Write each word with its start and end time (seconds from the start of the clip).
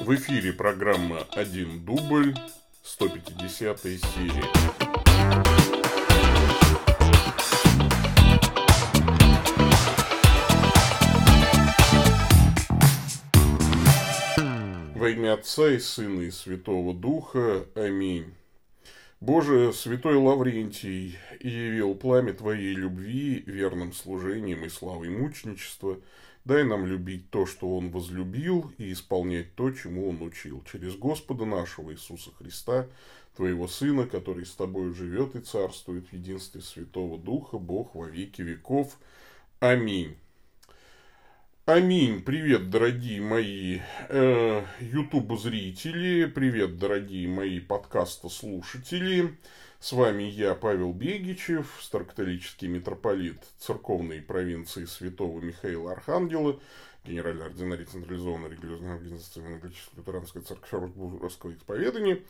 В 0.00 0.14
эфире 0.14 0.52
программа 0.52 1.26
«Один 1.32 1.84
дубль», 1.84 2.32
150 2.84 3.80
серия. 3.80 4.44
Во 14.94 15.10
имя 15.10 15.34
Отца 15.34 15.68
и 15.68 15.80
Сына 15.80 16.20
и 16.22 16.30
Святого 16.30 16.94
Духа. 16.94 17.66
Аминь. 17.74 18.32
Боже, 19.20 19.72
святой 19.72 20.14
Лаврентий, 20.14 21.18
явил 21.40 21.96
пламя 21.96 22.34
Твоей 22.34 22.72
любви 22.74 23.42
верным 23.46 23.92
служением 23.92 24.64
и 24.64 24.68
славой 24.68 25.08
мученичества– 25.08 25.98
Дай 26.48 26.64
нам 26.64 26.86
любить 26.86 27.28
то, 27.28 27.44
что 27.44 27.76
Он 27.76 27.90
возлюбил, 27.90 28.72
и 28.78 28.90
исполнять 28.92 29.54
то, 29.54 29.70
чему 29.70 30.08
Он 30.08 30.22
учил. 30.22 30.64
Через 30.72 30.96
Господа 30.96 31.44
нашего 31.44 31.92
Иисуса 31.92 32.30
Христа, 32.38 32.86
Твоего 33.36 33.68
Сына, 33.68 34.06
который 34.06 34.46
с 34.46 34.52
Тобой 34.52 34.94
живет 34.94 35.36
и 35.36 35.40
царствует 35.40 36.08
в 36.08 36.12
единстве 36.14 36.62
Святого 36.62 37.18
Духа, 37.18 37.58
Бог 37.58 37.94
во 37.94 38.08
веки 38.08 38.40
веков. 38.40 38.98
Аминь. 39.60 40.16
Аминь. 41.66 42.22
Привет, 42.22 42.70
дорогие 42.70 43.20
мои 43.20 43.80
э, 44.08 44.64
YouTube-зрители. 44.80 46.24
Привет, 46.24 46.78
дорогие 46.78 47.28
мои 47.28 47.60
подкаста-слушатели. 47.60 49.36
С 49.80 49.92
вами 49.92 50.24
я, 50.24 50.56
Павел 50.56 50.92
Бегичев, 50.92 51.78
старокатолический 51.80 52.66
митрополит 52.66 53.38
церковной 53.58 54.20
провинции 54.20 54.86
Святого 54.86 55.40
Михаила 55.40 55.92
Архангела, 55.92 56.58
генеральный 57.04 57.46
ординарий 57.46 57.84
централизованной 57.84 58.50
религиозной 58.50 58.94
организации 58.94 59.38
Евангелической 59.38 59.98
лютеранской 59.98 60.42
церкви 60.42 60.90
русского 61.20 61.54
исповедания. 61.54 62.24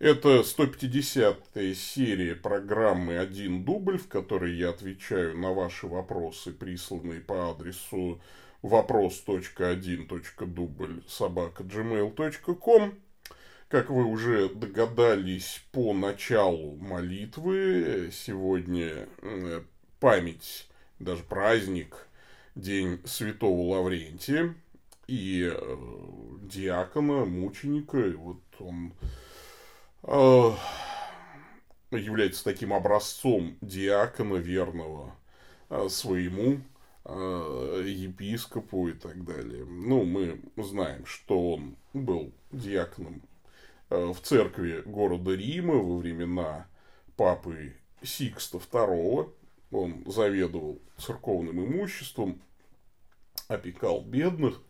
Это 0.00 0.40
150-я 0.40 1.74
серия 1.76 2.34
программы 2.34 3.18
«Один 3.18 3.64
дубль», 3.64 3.98
в 3.98 4.08
которой 4.08 4.56
я 4.56 4.70
отвечаю 4.70 5.38
на 5.38 5.52
ваши 5.52 5.86
вопросы, 5.86 6.52
присланные 6.52 7.20
по 7.20 7.52
адресу 7.52 8.20
вопрос.1.дубль 8.62 11.04
собака 11.06 11.62
gmail.com. 11.62 12.98
Как 13.68 13.90
вы 13.90 14.04
уже 14.04 14.48
догадались 14.48 15.62
по 15.72 15.92
началу 15.92 16.76
молитвы, 16.76 18.08
сегодня 18.10 19.06
э, 19.20 19.60
память, 20.00 20.66
даже 20.98 21.22
праздник, 21.22 22.08
День 22.54 22.98
Святого 23.04 23.74
Лаврентия 23.74 24.54
и 25.06 25.52
э, 25.52 25.86
диакона, 26.44 27.26
мученика. 27.26 27.98
И 27.98 28.14
вот 28.14 28.40
он 28.58 28.94
э, 30.04 30.52
является 31.90 32.44
таким 32.44 32.72
образцом 32.72 33.58
диакона 33.60 34.36
верного 34.36 35.14
своему 35.90 36.62
епископу 37.04 38.88
и 38.88 38.94
так 38.94 39.24
далее. 39.24 39.66
Ну, 39.66 40.04
мы 40.04 40.40
знаем, 40.56 41.04
что 41.04 41.52
он 41.52 41.76
был 41.92 42.32
диаконом 42.50 43.22
в 43.90 44.16
церкви 44.22 44.82
города 44.84 45.34
Рима 45.34 45.74
во 45.74 45.96
времена 45.96 46.66
папы 47.16 47.74
Сикста 48.02 48.58
II. 48.58 49.32
Он 49.70 50.04
заведовал 50.06 50.80
церковным 50.96 51.64
имуществом, 51.64 52.40
опекал 53.48 54.02
бедных. 54.02 54.62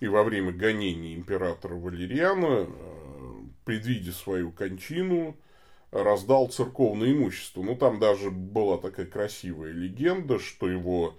И 0.00 0.08
во 0.08 0.24
время 0.24 0.52
гонений 0.52 1.14
императора 1.14 1.74
Валериана, 1.74 2.66
э, 2.66 3.40
предвидя 3.64 4.12
свою 4.12 4.50
кончину, 4.50 5.36
раздал 5.90 6.48
церковное 6.48 7.12
имущество. 7.12 7.62
Ну, 7.62 7.76
там 7.76 7.98
даже 7.98 8.30
была 8.30 8.78
такая 8.78 9.06
красивая 9.06 9.72
легенда, 9.72 10.38
что 10.38 10.68
его 10.68 11.18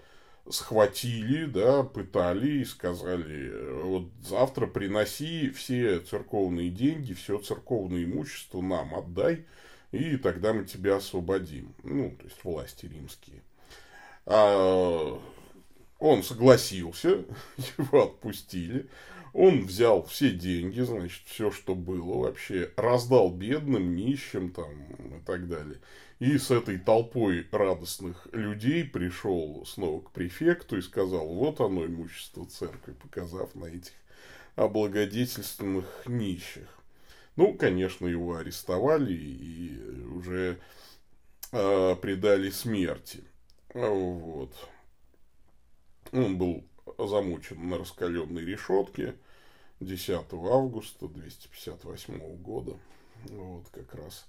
схватили, 0.49 1.45
да, 1.45 1.83
пытали 1.83 2.61
и 2.61 2.65
сказали, 2.65 3.81
вот 3.83 4.09
завтра 4.23 4.67
приноси 4.67 5.49
все 5.49 5.99
церковные 5.99 6.69
деньги, 6.69 7.13
все 7.13 7.37
церковное 7.39 8.03
имущество 8.03 8.61
нам 8.61 8.95
отдай, 8.95 9.45
и 9.91 10.17
тогда 10.17 10.53
мы 10.53 10.65
тебя 10.65 10.97
освободим. 10.97 11.73
Ну, 11.83 12.11
то 12.11 12.23
есть 12.25 12.43
власти 12.43 12.85
римские. 12.85 13.41
А 14.25 15.19
он 16.01 16.23
согласился, 16.23 17.23
его 17.77 18.03
отпустили. 18.05 18.89
Он 19.33 19.65
взял 19.65 20.03
все 20.03 20.31
деньги, 20.31 20.81
значит, 20.81 21.21
все, 21.25 21.51
что 21.51 21.73
было 21.73 22.23
вообще, 22.23 22.73
раздал 22.75 23.31
бедным, 23.31 23.95
нищим 23.95 24.51
там 24.51 24.73
и 24.91 25.23
так 25.25 25.47
далее. 25.47 25.79
И 26.19 26.37
с 26.37 26.51
этой 26.51 26.77
толпой 26.77 27.47
радостных 27.51 28.27
людей 28.33 28.83
пришел 28.83 29.63
снова 29.65 30.01
к 30.01 30.11
префекту 30.11 30.77
и 30.77 30.81
сказал, 30.81 31.27
вот 31.27 31.61
оно 31.61 31.85
имущество 31.85 32.45
церкви, 32.45 32.93
показав 32.93 33.55
на 33.55 33.65
этих 33.65 33.93
облагодетельственных 34.55 36.03
нищих. 36.07 36.67
Ну, 37.37 37.53
конечно, 37.53 38.07
его 38.07 38.35
арестовали 38.35 39.13
и 39.13 40.03
уже 40.13 40.59
э, 41.53 41.95
предали 42.01 42.49
смерти. 42.49 43.23
Вот. 43.73 44.53
Он 46.11 46.37
был 46.37 46.63
замучен 46.97 47.69
на 47.69 47.77
раскаленной 47.77 48.43
решетке 48.43 49.15
10 49.79 50.33
августа 50.33 51.07
258 51.07 52.37
года. 52.37 52.77
Вот 53.29 53.67
как 53.69 53.93
раз 53.95 54.25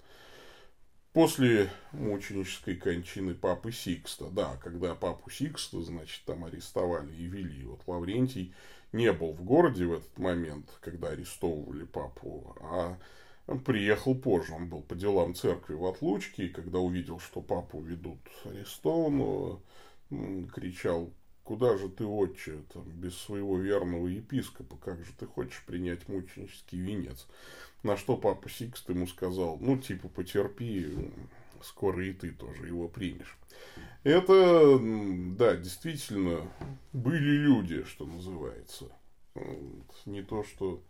После 1.12 1.70
мученической 1.92 2.74
кончины 2.74 3.34
папы 3.34 3.70
Сикста, 3.70 4.30
да, 4.30 4.56
когда 4.62 4.94
папу 4.94 5.28
Сикста, 5.28 5.82
значит, 5.82 6.24
там 6.24 6.46
арестовали 6.46 7.12
и 7.14 7.26
вели, 7.26 7.64
вот 7.64 7.82
Лаврентий 7.86 8.54
не 8.92 9.12
был 9.12 9.32
в 9.32 9.44
городе 9.44 9.84
в 9.84 9.92
этот 9.92 10.18
момент, 10.18 10.70
когда 10.80 11.08
арестовывали 11.08 11.84
папу, 11.84 12.56
а 12.62 12.96
приехал 13.66 14.14
позже, 14.14 14.54
он 14.54 14.70
был 14.70 14.80
по 14.80 14.94
делам 14.94 15.34
церкви 15.34 15.74
в 15.74 15.84
отлучке, 15.84 16.46
и 16.46 16.48
когда 16.48 16.78
увидел, 16.78 17.18
что 17.18 17.42
папу 17.42 17.82
ведут 17.82 18.20
арестованного, 18.46 19.60
кричал, 20.54 21.12
куда 21.44 21.76
же 21.76 21.88
ты, 21.88 22.04
отче, 22.04 22.62
там, 22.72 22.84
без 22.84 23.16
своего 23.16 23.58
верного 23.58 24.06
епископа, 24.06 24.76
как 24.76 25.04
же 25.04 25.12
ты 25.18 25.26
хочешь 25.26 25.62
принять 25.66 26.08
мученический 26.08 26.78
венец? 26.78 27.26
На 27.82 27.96
что 27.96 28.16
папа 28.16 28.48
Сикст 28.48 28.88
ему 28.88 29.06
сказал, 29.06 29.58
ну, 29.60 29.76
типа, 29.76 30.08
потерпи, 30.08 31.10
скоро 31.62 32.06
и 32.06 32.12
ты 32.12 32.30
тоже 32.30 32.66
его 32.66 32.88
примешь. 32.88 33.36
Это, 34.04 34.78
да, 34.80 35.56
действительно, 35.56 36.50
были 36.92 37.36
люди, 37.36 37.84
что 37.84 38.06
называется. 38.06 38.90
Не 40.06 40.22
то, 40.22 40.44
что 40.44 40.82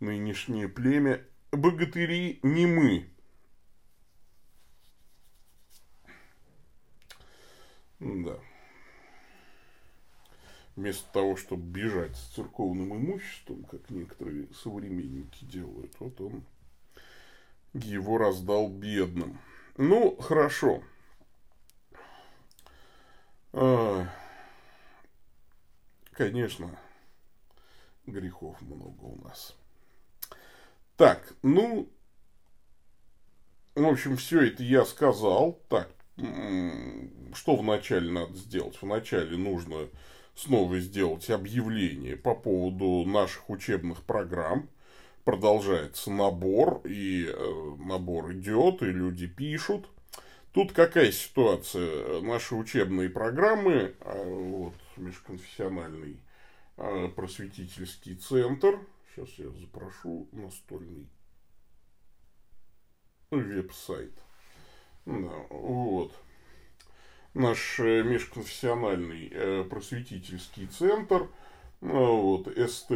нынешнее 0.00 0.68
племя. 0.68 1.24
Богатыри 1.50 2.40
не 2.42 2.66
мы. 2.66 3.08
Да. 8.00 8.38
Вместо 10.78 11.12
того, 11.12 11.34
чтобы 11.34 11.64
бежать 11.64 12.14
с 12.14 12.34
церковным 12.36 12.94
имуществом, 12.94 13.64
как 13.64 13.90
некоторые 13.90 14.46
современники 14.62 15.44
делают, 15.44 15.92
вот 15.98 16.20
он 16.20 16.44
его 17.74 18.16
раздал 18.16 18.68
бедным. 18.68 19.40
Ну, 19.76 20.16
хорошо. 20.18 20.84
А, 23.52 24.06
конечно, 26.12 26.78
грехов 28.06 28.62
много 28.62 29.02
у 29.02 29.20
нас. 29.24 29.56
Так, 30.96 31.34
ну, 31.42 31.90
в 33.74 33.84
общем, 33.84 34.16
все 34.16 34.46
это 34.46 34.62
я 34.62 34.84
сказал. 34.84 35.58
Так, 35.68 35.90
что 37.34 37.56
вначале 37.56 38.12
надо 38.12 38.34
сделать? 38.34 38.80
Вначале 38.80 39.36
нужно 39.36 39.88
снова 40.38 40.78
сделать 40.78 41.28
объявление 41.30 42.16
по 42.16 42.34
поводу 42.34 43.04
наших 43.08 43.50
учебных 43.50 44.02
программ. 44.04 44.68
Продолжается 45.24 46.10
набор, 46.10 46.80
и 46.84 47.26
э, 47.26 47.74
набор 47.84 48.32
идет, 48.32 48.82
и 48.82 48.86
люди 48.86 49.26
пишут. 49.26 49.88
Тут 50.52 50.72
какая 50.72 51.12
ситуация? 51.12 52.22
Наши 52.22 52.54
учебные 52.54 53.10
программы, 53.10 53.94
э, 54.00 54.24
вот, 54.24 54.74
межконфессиональный 54.96 56.16
э, 56.76 57.08
просветительский 57.14 58.14
центр, 58.14 58.78
сейчас 59.14 59.28
я 59.38 59.50
запрошу 59.50 60.28
настольный 60.32 61.08
веб-сайт. 63.30 64.14
Да, 65.04 65.46
вот 65.50 66.12
наш 67.38 67.80
э, 67.80 68.02
межконфессиональный 68.02 69.30
э, 69.32 69.64
просветительский 69.64 70.66
центр, 70.66 71.28
ну, 71.80 72.20
вот, 72.22 72.48
ст 72.68 72.90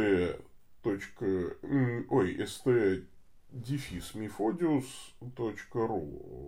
ой, 2.09 2.47
st 2.47 3.03
дефис 3.51 4.15
мефодиус.ру. 4.15 5.99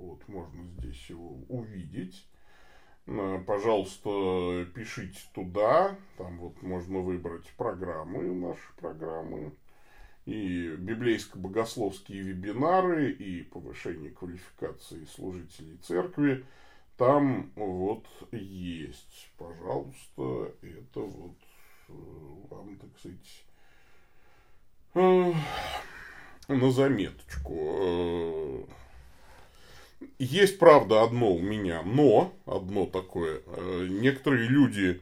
Вот 0.10 0.28
можно 0.28 0.64
здесь 0.78 1.10
его 1.10 1.38
увидеть. 1.48 2.28
Э, 3.08 3.42
пожалуйста, 3.46 4.68
пишите 4.76 5.20
туда. 5.34 5.96
Там 6.18 6.38
вот 6.40 6.62
можно 6.62 7.00
выбрать 7.00 7.48
программы, 7.58 8.24
наши 8.36 8.76
программы. 8.78 9.54
И 10.26 10.76
библейско-богословские 10.78 12.22
вебинары, 12.22 13.12
и 13.12 13.44
повышение 13.44 14.10
квалификации 14.10 15.06
служителей 15.06 15.78
церкви. 15.78 16.44
Там 16.98 17.52
вот 17.56 18.06
есть. 18.32 19.30
Пожалуйста, 19.38 20.54
это 20.62 21.02
вот 21.02 21.36
э, 21.90 21.94
вам, 22.50 22.78
так 22.78 22.90
сказать, 22.98 23.44
э, 24.94 25.34
на 26.48 26.72
заметочку. 26.72 28.66
Есть, 30.20 30.58
правда, 30.58 31.04
одно 31.04 31.34
у 31.34 31.42
меня, 31.42 31.82
но, 31.84 32.34
одно 32.46 32.86
такое, 32.86 33.42
э, 33.46 33.88
некоторые 33.90 34.48
люди 34.48 35.02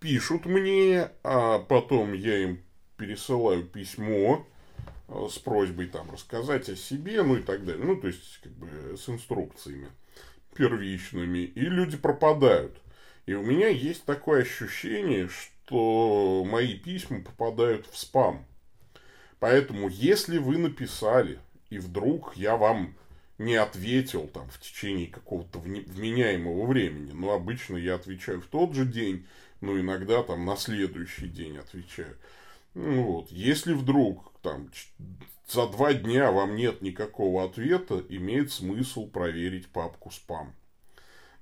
пишут 0.00 0.46
мне, 0.46 1.10
а 1.22 1.58
потом 1.58 2.14
я 2.14 2.38
им 2.38 2.62
пересылаю 2.96 3.64
письмо 3.64 4.46
э, 5.08 5.26
с 5.30 5.38
просьбой 5.38 5.88
там 5.88 6.10
рассказать 6.10 6.70
о 6.70 6.76
себе, 6.76 7.22
ну 7.22 7.36
и 7.36 7.42
так 7.42 7.66
далее. 7.66 7.84
Ну, 7.84 7.96
то 7.96 8.06
есть, 8.06 8.40
как 8.42 8.52
бы 8.52 8.96
с 8.96 9.06
инструкциями 9.10 9.90
первичными, 10.54 11.38
и 11.38 11.60
люди 11.60 11.96
пропадают. 11.96 12.76
И 13.26 13.34
у 13.34 13.42
меня 13.42 13.68
есть 13.68 14.04
такое 14.04 14.42
ощущение, 14.42 15.28
что 15.28 16.44
мои 16.46 16.74
письма 16.78 17.22
попадают 17.22 17.86
в 17.86 17.98
спам. 17.98 18.44
Поэтому, 19.38 19.88
если 19.88 20.38
вы 20.38 20.58
написали, 20.58 21.38
и 21.70 21.78
вдруг 21.78 22.36
я 22.36 22.56
вам 22.56 22.94
не 23.38 23.56
ответил 23.56 24.28
там 24.28 24.48
в 24.48 24.60
течение 24.60 25.08
какого-то 25.08 25.58
вменяемого 25.58 26.66
времени. 26.66 27.12
Но 27.12 27.32
обычно 27.32 27.76
я 27.76 27.96
отвечаю 27.96 28.40
в 28.40 28.46
тот 28.46 28.74
же 28.74 28.86
день, 28.86 29.26
но 29.60 29.78
иногда 29.78 30.22
там 30.22 30.44
на 30.44 30.56
следующий 30.56 31.28
день 31.28 31.58
отвечаю. 31.58 32.16
Ну, 32.74 33.02
вот. 33.02 33.30
Если 33.30 33.72
вдруг 33.72 34.32
там 34.42 34.70
за 35.46 35.68
два 35.68 35.94
дня 35.94 36.30
вам 36.30 36.56
нет 36.56 36.82
никакого 36.82 37.44
ответа, 37.44 38.04
имеет 38.08 38.52
смысл 38.52 39.08
проверить 39.08 39.68
папку 39.68 40.10
спам. 40.10 40.54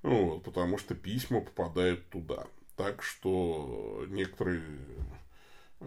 Ну, 0.02 0.31
вот, 0.31 0.43
потому 0.44 0.78
что 0.78 0.94
письма 0.94 1.40
попадают 1.40 2.08
туда. 2.08 2.46
Так 2.76 3.02
что 3.02 4.04
некоторые 4.08 4.62
э, 5.81 5.87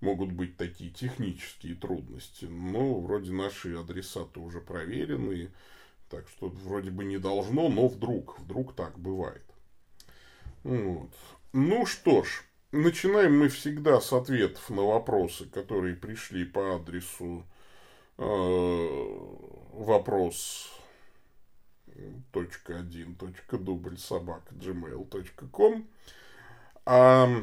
могут 0.00 0.32
быть 0.32 0.56
такие 0.56 0.90
технические 0.90 1.74
трудности. 1.74 2.46
Но 2.46 3.00
вроде 3.00 3.32
наши 3.32 3.74
адреса-то 3.76 4.40
уже 4.40 4.60
проверены, 4.60 5.50
так 6.08 6.26
что 6.28 6.48
вроде 6.48 6.90
бы 6.90 7.04
не 7.04 7.18
должно, 7.18 7.68
но 7.68 7.88
вдруг, 7.88 8.38
вдруг 8.38 8.74
так 8.74 8.98
бывает. 8.98 9.44
Вот. 10.62 11.10
Ну 11.52 11.86
что 11.86 12.24
ж, 12.24 12.44
начинаем 12.72 13.38
мы 13.38 13.48
всегда 13.48 14.00
с 14.00 14.12
ответов 14.12 14.68
на 14.70 14.82
вопросы, 14.82 15.46
которые 15.46 15.96
пришли 15.96 16.44
по 16.44 16.76
адресу 16.76 17.44
э, 18.18 19.16
вопрос 19.72 20.70
точка 22.32 22.78
один 22.78 23.16
точка 23.16 23.58
собака 23.96 24.54
gmail.com 24.54 25.88
а 26.86 27.42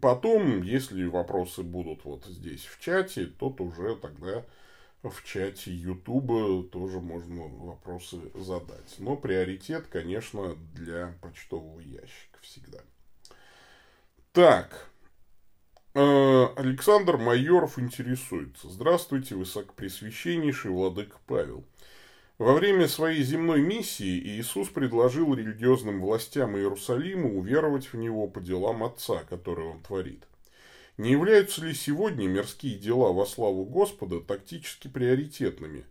Потом, 0.00 0.62
если 0.62 1.04
вопросы 1.04 1.62
будут 1.62 2.04
вот 2.04 2.24
здесь 2.24 2.64
в 2.64 2.80
чате, 2.80 3.26
то 3.26 3.54
уже 3.58 3.94
тогда 3.96 4.44
в 5.02 5.22
чате 5.22 5.70
Ютуба 5.70 6.64
тоже 6.64 7.00
можно 7.00 7.42
вопросы 7.42 8.18
задать. 8.34 8.94
Но 8.98 9.16
приоритет, 9.16 9.86
конечно, 9.88 10.56
для 10.74 11.14
почтового 11.20 11.80
ящика 11.80 12.38
всегда. 12.40 12.78
Так. 14.32 14.88
Э, 15.92 16.46
Александр 16.56 17.18
Майоров 17.18 17.78
интересуется. 17.78 18.70
Здравствуйте, 18.70 19.34
высокопресвященнейший 19.34 20.70
владыка 20.70 21.18
Павел. 21.26 21.64
Во 22.38 22.54
время 22.54 22.88
своей 22.88 23.22
земной 23.24 23.60
миссии 23.60 24.18
Иисус 24.18 24.70
предложил 24.70 25.34
религиозным 25.34 26.00
властям 26.00 26.56
Иерусалима 26.56 27.28
уверовать 27.28 27.92
в 27.92 27.96
Него 27.98 28.26
по 28.26 28.40
делам 28.40 28.82
Отца, 28.82 29.22
которые 29.28 29.68
Он 29.68 29.82
творит. 29.82 30.26
Не 30.96 31.10
являются 31.10 31.62
ли 31.62 31.74
сегодня 31.74 32.26
мирские 32.26 32.78
дела 32.78 33.12
во 33.12 33.26
славу 33.26 33.66
Господа 33.66 34.20
тактически 34.20 34.88
приоритетными 34.88 35.84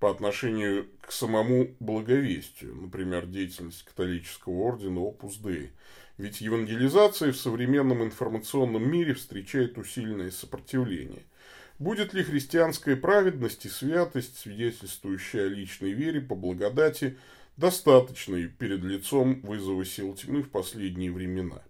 по 0.00 0.10
отношению 0.10 0.86
к 1.00 1.12
самому 1.12 1.74
благовестию, 1.80 2.74
например, 2.76 3.24
деятельность 3.24 3.84
католического 3.84 4.52
ордена 4.52 4.98
Opus 4.98 5.40
Dei? 5.42 5.70
Ведь 6.18 6.40
евангелизация 6.40 7.32
в 7.32 7.36
современном 7.36 8.02
информационном 8.02 8.90
мире 8.90 9.14
встречает 9.14 9.78
усиленное 9.78 10.30
сопротивление– 10.30 11.22
Будет 11.78 12.14
ли 12.14 12.22
христианская 12.22 12.96
праведность 12.96 13.66
и 13.66 13.68
святость, 13.68 14.38
свидетельствующая 14.38 15.44
о 15.44 15.48
личной 15.48 15.92
вере 15.92 16.22
по 16.22 16.34
благодати, 16.34 17.18
достаточной 17.58 18.46
перед 18.48 18.82
лицом 18.82 19.40
вызова 19.42 19.84
сил 19.84 20.14
тьмы 20.14 20.42
в 20.42 20.50
последние 20.50 21.12
времена? 21.12 21.62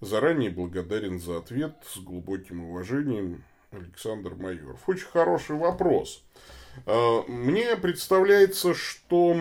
Заранее 0.00 0.50
благодарен 0.50 1.20
за 1.20 1.38
ответ 1.38 1.76
с 1.86 1.98
глубоким 1.98 2.64
уважением 2.64 3.44
Александр 3.70 4.34
Майоров. 4.34 4.88
Очень 4.88 5.06
хороший 5.06 5.56
вопрос. 5.56 6.24
А, 6.84 7.22
мне 7.28 7.76
представляется, 7.76 8.74
что 8.74 9.38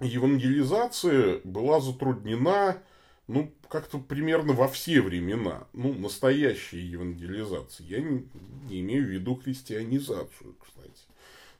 евангелизация 0.00 1.40
была 1.42 1.80
затруднена 1.80 2.82
ну, 3.28 3.52
как-то 3.68 3.98
примерно 3.98 4.52
во 4.52 4.68
все 4.68 5.00
времена, 5.00 5.66
ну, 5.72 5.92
настоящая 5.94 6.80
евангелизация. 6.80 7.86
Я 7.86 8.00
не, 8.00 8.28
не 8.68 8.80
имею 8.80 9.04
в 9.04 9.10
виду 9.10 9.36
христианизацию, 9.36 10.54
кстати. 10.60 11.02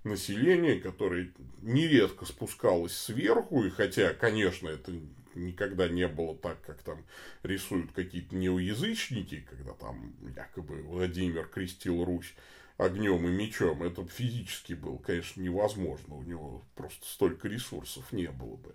Население, 0.04 0.78
которое 0.78 1.32
нередко 1.62 2.24
спускалось 2.24 2.96
сверху, 2.96 3.64
и 3.64 3.70
хотя, 3.70 4.14
конечно, 4.14 4.68
это 4.68 4.92
никогда 5.34 5.88
не 5.88 6.06
было 6.06 6.36
так, 6.36 6.60
как 6.62 6.82
там 6.82 7.04
рисуют 7.42 7.90
какие-то 7.92 8.36
неоязычники, 8.36 9.44
когда 9.50 9.72
там 9.72 10.14
якобы 10.36 10.82
Владимир 10.82 11.46
крестил 11.46 12.04
Русь 12.04 12.34
огнем 12.78 13.26
и 13.26 13.30
мечом. 13.30 13.82
Это 13.82 14.06
физически 14.06 14.74
было, 14.74 14.98
конечно, 14.98 15.40
невозможно. 15.40 16.14
У 16.16 16.22
него 16.22 16.62
просто 16.74 17.04
столько 17.06 17.48
ресурсов 17.48 18.12
не 18.12 18.28
было 18.28 18.56
бы. 18.56 18.74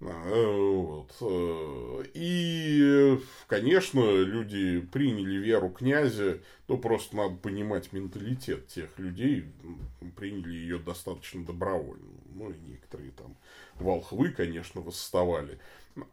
Вот. 0.00 1.14
Э, 1.20 2.04
и, 2.14 3.20
конечно, 3.46 4.00
люди 4.00 4.80
приняли 4.80 5.36
веру 5.36 5.68
князя, 5.68 6.38
но 6.68 6.78
просто 6.78 7.16
надо 7.16 7.36
понимать 7.36 7.92
менталитет 7.92 8.66
тех 8.68 8.98
людей, 8.98 9.44
приняли 10.16 10.54
ее 10.54 10.78
достаточно 10.78 11.44
добровольно. 11.44 12.08
Ну, 12.34 12.50
и 12.50 12.54
некоторые 12.66 13.10
там 13.10 13.36
волхвы, 13.74 14.30
конечно, 14.30 14.80
восставали. 14.80 15.58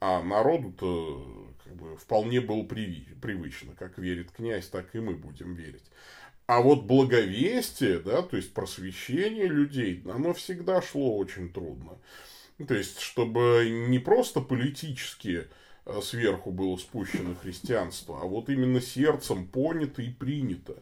А 0.01 0.21
народу-то 0.21 1.47
как 1.63 1.75
бы, 1.75 1.95
вполне 1.95 2.41
было 2.41 2.63
привычно. 2.63 3.73
Как 3.75 3.97
верит 3.97 4.31
князь, 4.31 4.67
так 4.67 4.93
и 4.95 4.99
мы 4.99 5.13
будем 5.13 5.53
верить. 5.53 5.85
А 6.45 6.61
вот 6.61 6.83
благовестие, 6.83 7.99
да, 7.99 8.21
то 8.21 8.35
есть 8.35 8.53
просвещение 8.53 9.47
людей, 9.47 10.01
оно 10.09 10.33
всегда 10.33 10.81
шло 10.81 11.17
очень 11.17 11.49
трудно. 11.51 11.97
То 12.65 12.73
есть, 12.73 12.99
чтобы 12.99 13.67
не 13.89 13.99
просто 13.99 14.41
политически 14.41 15.47
э, 15.85 15.99
сверху 16.01 16.51
было 16.51 16.75
спущено 16.77 17.35
христианство, 17.35 18.19
а 18.21 18.25
вот 18.25 18.49
именно 18.49 18.81
сердцем 18.81 19.47
понято 19.47 20.01
и 20.01 20.09
принято. 20.09 20.81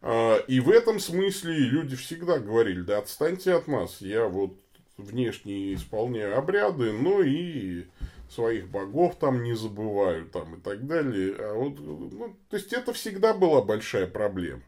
А, 0.00 0.36
и 0.38 0.60
в 0.60 0.70
этом 0.70 1.00
смысле 1.00 1.54
люди 1.54 1.96
всегда 1.96 2.38
говорили, 2.38 2.80
да 2.80 2.98
отстаньте 2.98 3.52
от 3.52 3.66
нас, 3.68 4.00
я 4.00 4.26
вот 4.26 4.56
внешне 4.96 5.74
исполняю 5.74 6.38
обряды, 6.38 6.92
но 6.92 7.22
и 7.22 7.84
своих 8.30 8.68
богов 8.68 9.16
там 9.18 9.42
не 9.42 9.54
забываю 9.54 10.26
там 10.26 10.56
и 10.56 10.60
так 10.60 10.86
далее. 10.86 11.34
А 11.38 11.54
вот, 11.54 11.78
ну, 11.78 12.36
то 12.48 12.56
есть 12.56 12.72
это 12.72 12.92
всегда 12.92 13.34
была 13.34 13.62
большая 13.62 14.06
проблема. 14.06 14.62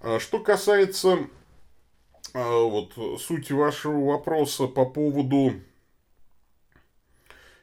А 0.00 0.18
что 0.20 0.38
касается 0.38 1.08
а, 1.12 1.28
вот 2.34 2.92
суть 3.20 3.50
вашего 3.50 4.12
вопроса 4.12 4.66
по 4.66 4.84
поводу 4.84 5.54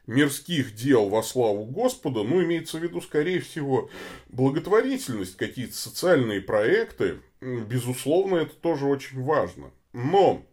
мирских 0.07 0.75
дел 0.75 1.10
во 1.10 1.24
славу 1.24 1.65
Господа, 1.65 2.24
ну, 2.24 2.43
имеется 2.43 2.77
в 2.77 2.84
виду, 2.84 3.01
скорее 3.01 3.39
всего, 3.39 3.89
благотворительность, 4.29 5.36
какие-то 5.38 5.75
социальные 5.75 6.41
проекты, 6.41 7.22
безусловно, 7.41 8.38
это 8.38 8.55
тоже 8.55 8.86
очень 8.86 9.24
важно. 9.24 9.72
Но 9.93 10.43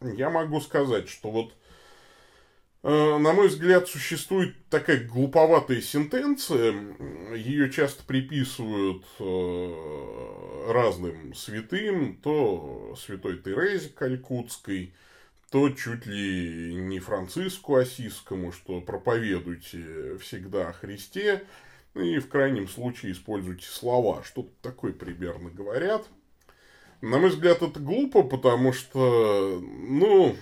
я 0.00 0.30
могу 0.30 0.60
сказать, 0.60 1.08
что 1.08 1.30
вот 1.30 1.52
Э, 1.52 1.65
на 2.82 3.32
мой 3.32 3.48
взгляд, 3.48 3.88
существует 3.88 4.54
такая 4.68 5.04
глуповатая 5.04 5.80
сентенция, 5.80 6.74
ее 7.34 7.70
часто 7.70 8.04
приписывают 8.04 9.04
э, 9.18 10.72
разным 10.72 11.34
святым, 11.34 12.16
то 12.22 12.94
святой 12.96 13.38
Терезе 13.38 13.88
Калькутской, 13.88 14.94
то 15.50 15.70
чуть 15.70 16.06
ли 16.06 16.74
не 16.74 16.98
Франциску 17.00 17.76
Осискому, 17.76 18.52
что 18.52 18.80
проповедуйте 18.80 20.18
всегда 20.18 20.68
о 20.68 20.72
Христе, 20.72 21.44
и 21.94 22.18
в 22.18 22.28
крайнем 22.28 22.68
случае 22.68 23.12
используйте 23.12 23.66
слова, 23.66 24.22
что-то 24.24 24.50
такое 24.60 24.92
примерно 24.92 25.50
говорят. 25.50 26.06
На 27.00 27.18
мой 27.18 27.30
взгляд, 27.30 27.62
это 27.62 27.78
глупо, 27.78 28.22
потому 28.22 28.72
что, 28.72 29.60
ну, 29.60 30.36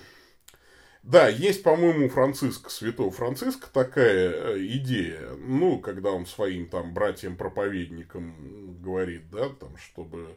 да, 1.05 1.27
есть, 1.27 1.61
по-моему, 1.61 2.07
у 2.07 2.09
Франциска, 2.09 2.71
святого 2.71 3.11
Франциска 3.11 3.67
такая 3.71 4.31
э, 4.31 4.65
идея, 4.65 5.35
ну, 5.37 5.79
когда 5.79 6.11
он 6.11 6.25
своим 6.25 6.67
там 6.67 6.95
братьям-проповедникам 6.95 8.81
говорит, 8.81 9.29
да, 9.29 9.49
там, 9.49 9.77
чтобы, 9.77 10.35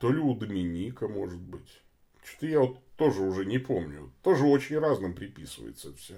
то 0.00 0.10
ли 0.10 0.18
у 0.18 0.34
Доминика, 0.34 1.06
может 1.06 1.40
быть, 1.40 1.80
что-то 2.24 2.46
я 2.46 2.60
вот 2.60 2.78
тоже 2.96 3.22
уже 3.22 3.44
не 3.44 3.58
помню. 3.58 4.12
Тоже 4.22 4.44
очень 4.44 4.78
разным 4.78 5.14
приписывается 5.14 5.94
все. 5.94 6.14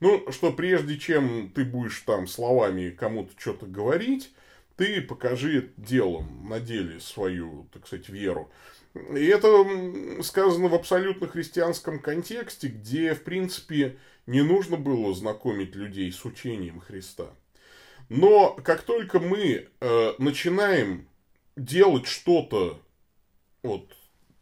Ну, 0.00 0.30
что 0.32 0.50
прежде 0.50 0.96
чем 0.96 1.50
ты 1.54 1.64
будешь 1.64 2.00
там 2.00 2.26
словами 2.26 2.90
кому-то 2.90 3.32
что-то 3.36 3.66
говорить, 3.66 4.32
ты 4.76 5.02
покажи 5.02 5.72
делом, 5.76 6.48
на 6.48 6.60
деле 6.60 7.00
свою, 7.00 7.68
так 7.72 7.86
сказать, 7.86 8.08
веру. 8.08 8.50
И 8.94 9.26
это 9.26 10.22
сказано 10.22 10.68
в 10.68 10.74
абсолютно 10.74 11.28
христианском 11.28 12.00
контексте, 12.00 12.68
где, 12.68 13.14
в 13.14 13.22
принципе, 13.22 13.98
не 14.26 14.42
нужно 14.42 14.76
было 14.76 15.14
знакомить 15.14 15.74
людей 15.74 16.10
с 16.10 16.24
учением 16.24 16.80
Христа. 16.80 17.28
Но 18.08 18.54
как 18.64 18.82
только 18.82 19.20
мы 19.20 19.68
э, 19.80 20.12
начинаем 20.18 21.08
делать 21.56 22.06
что-то 22.06 22.80
вот 23.62 23.92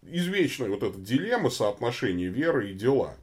извечная 0.02 0.68
вот 0.68 0.82
эта 0.82 0.98
дилемма 0.98 1.50
соотношения 1.50 2.28
веры 2.28 2.70
и 2.70 2.74
дела. 2.74 3.16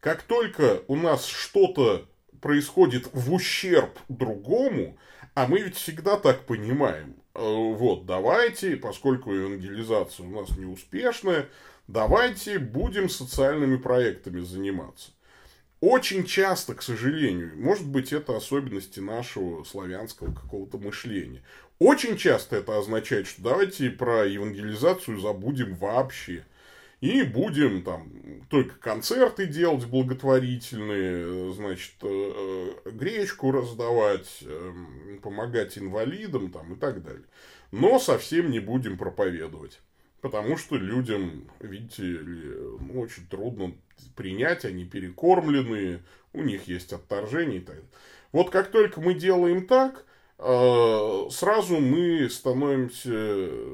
Как 0.00 0.22
только 0.22 0.82
у 0.88 0.96
нас 0.96 1.26
что-то 1.26 2.08
происходит 2.40 3.08
в 3.12 3.32
ущерб 3.32 3.98
другому, 4.08 4.98
а 5.34 5.46
мы 5.46 5.60
ведь 5.60 5.76
всегда 5.76 6.16
так 6.16 6.46
понимаем, 6.46 7.16
вот, 7.34 8.06
давайте, 8.06 8.76
поскольку 8.76 9.32
евангелизация 9.32 10.26
у 10.26 10.30
нас 10.30 10.56
неуспешная, 10.56 11.48
давайте 11.88 12.58
будем 12.58 13.08
социальными 13.08 13.76
проектами 13.76 14.40
заниматься. 14.40 15.10
Очень 15.80 16.24
часто, 16.24 16.74
к 16.74 16.82
сожалению, 16.82 17.52
может 17.56 17.86
быть, 17.86 18.12
это 18.12 18.36
особенности 18.36 19.00
нашего 19.00 19.64
славянского 19.64 20.32
какого-то 20.32 20.78
мышления. 20.78 21.42
Очень 21.78 22.16
часто 22.16 22.56
это 22.56 22.78
означает, 22.78 23.26
что 23.26 23.42
давайте 23.42 23.90
про 23.90 24.24
евангелизацию 24.24 25.18
забудем 25.18 25.74
вообще. 25.74 26.44
И 27.04 27.22
будем 27.22 27.82
там 27.82 28.08
только 28.48 28.76
концерты 28.76 29.44
делать 29.44 29.84
благотворительные, 29.84 31.52
значит, 31.52 31.92
э, 32.00 32.70
гречку 32.92 33.52
раздавать, 33.52 34.38
эм, 34.40 35.20
помогать 35.22 35.76
инвалидам 35.76 36.50
там 36.50 36.72
и 36.72 36.76
так 36.76 37.02
далее. 37.02 37.26
Но 37.72 37.98
совсем 37.98 38.50
не 38.50 38.58
будем 38.58 38.96
проповедовать. 38.96 39.82
Потому 40.22 40.56
что 40.56 40.76
людям, 40.76 41.46
видите 41.60 42.04
ли, 42.04 42.54
ну, 42.80 43.02
очень 43.02 43.26
трудно 43.26 43.74
принять, 44.16 44.64
они 44.64 44.86
перекормленные, 44.86 46.02
у 46.32 46.40
них 46.40 46.66
есть 46.68 46.94
отторжение 46.94 47.58
и 47.58 47.60
так 47.60 47.74
далее. 47.74 47.90
Вот 48.32 48.48
как 48.48 48.70
только 48.70 49.02
мы 49.02 49.12
делаем 49.12 49.66
так, 49.66 50.06
э, 50.38 51.28
сразу 51.30 51.80
мы 51.80 52.30
становимся 52.30 53.10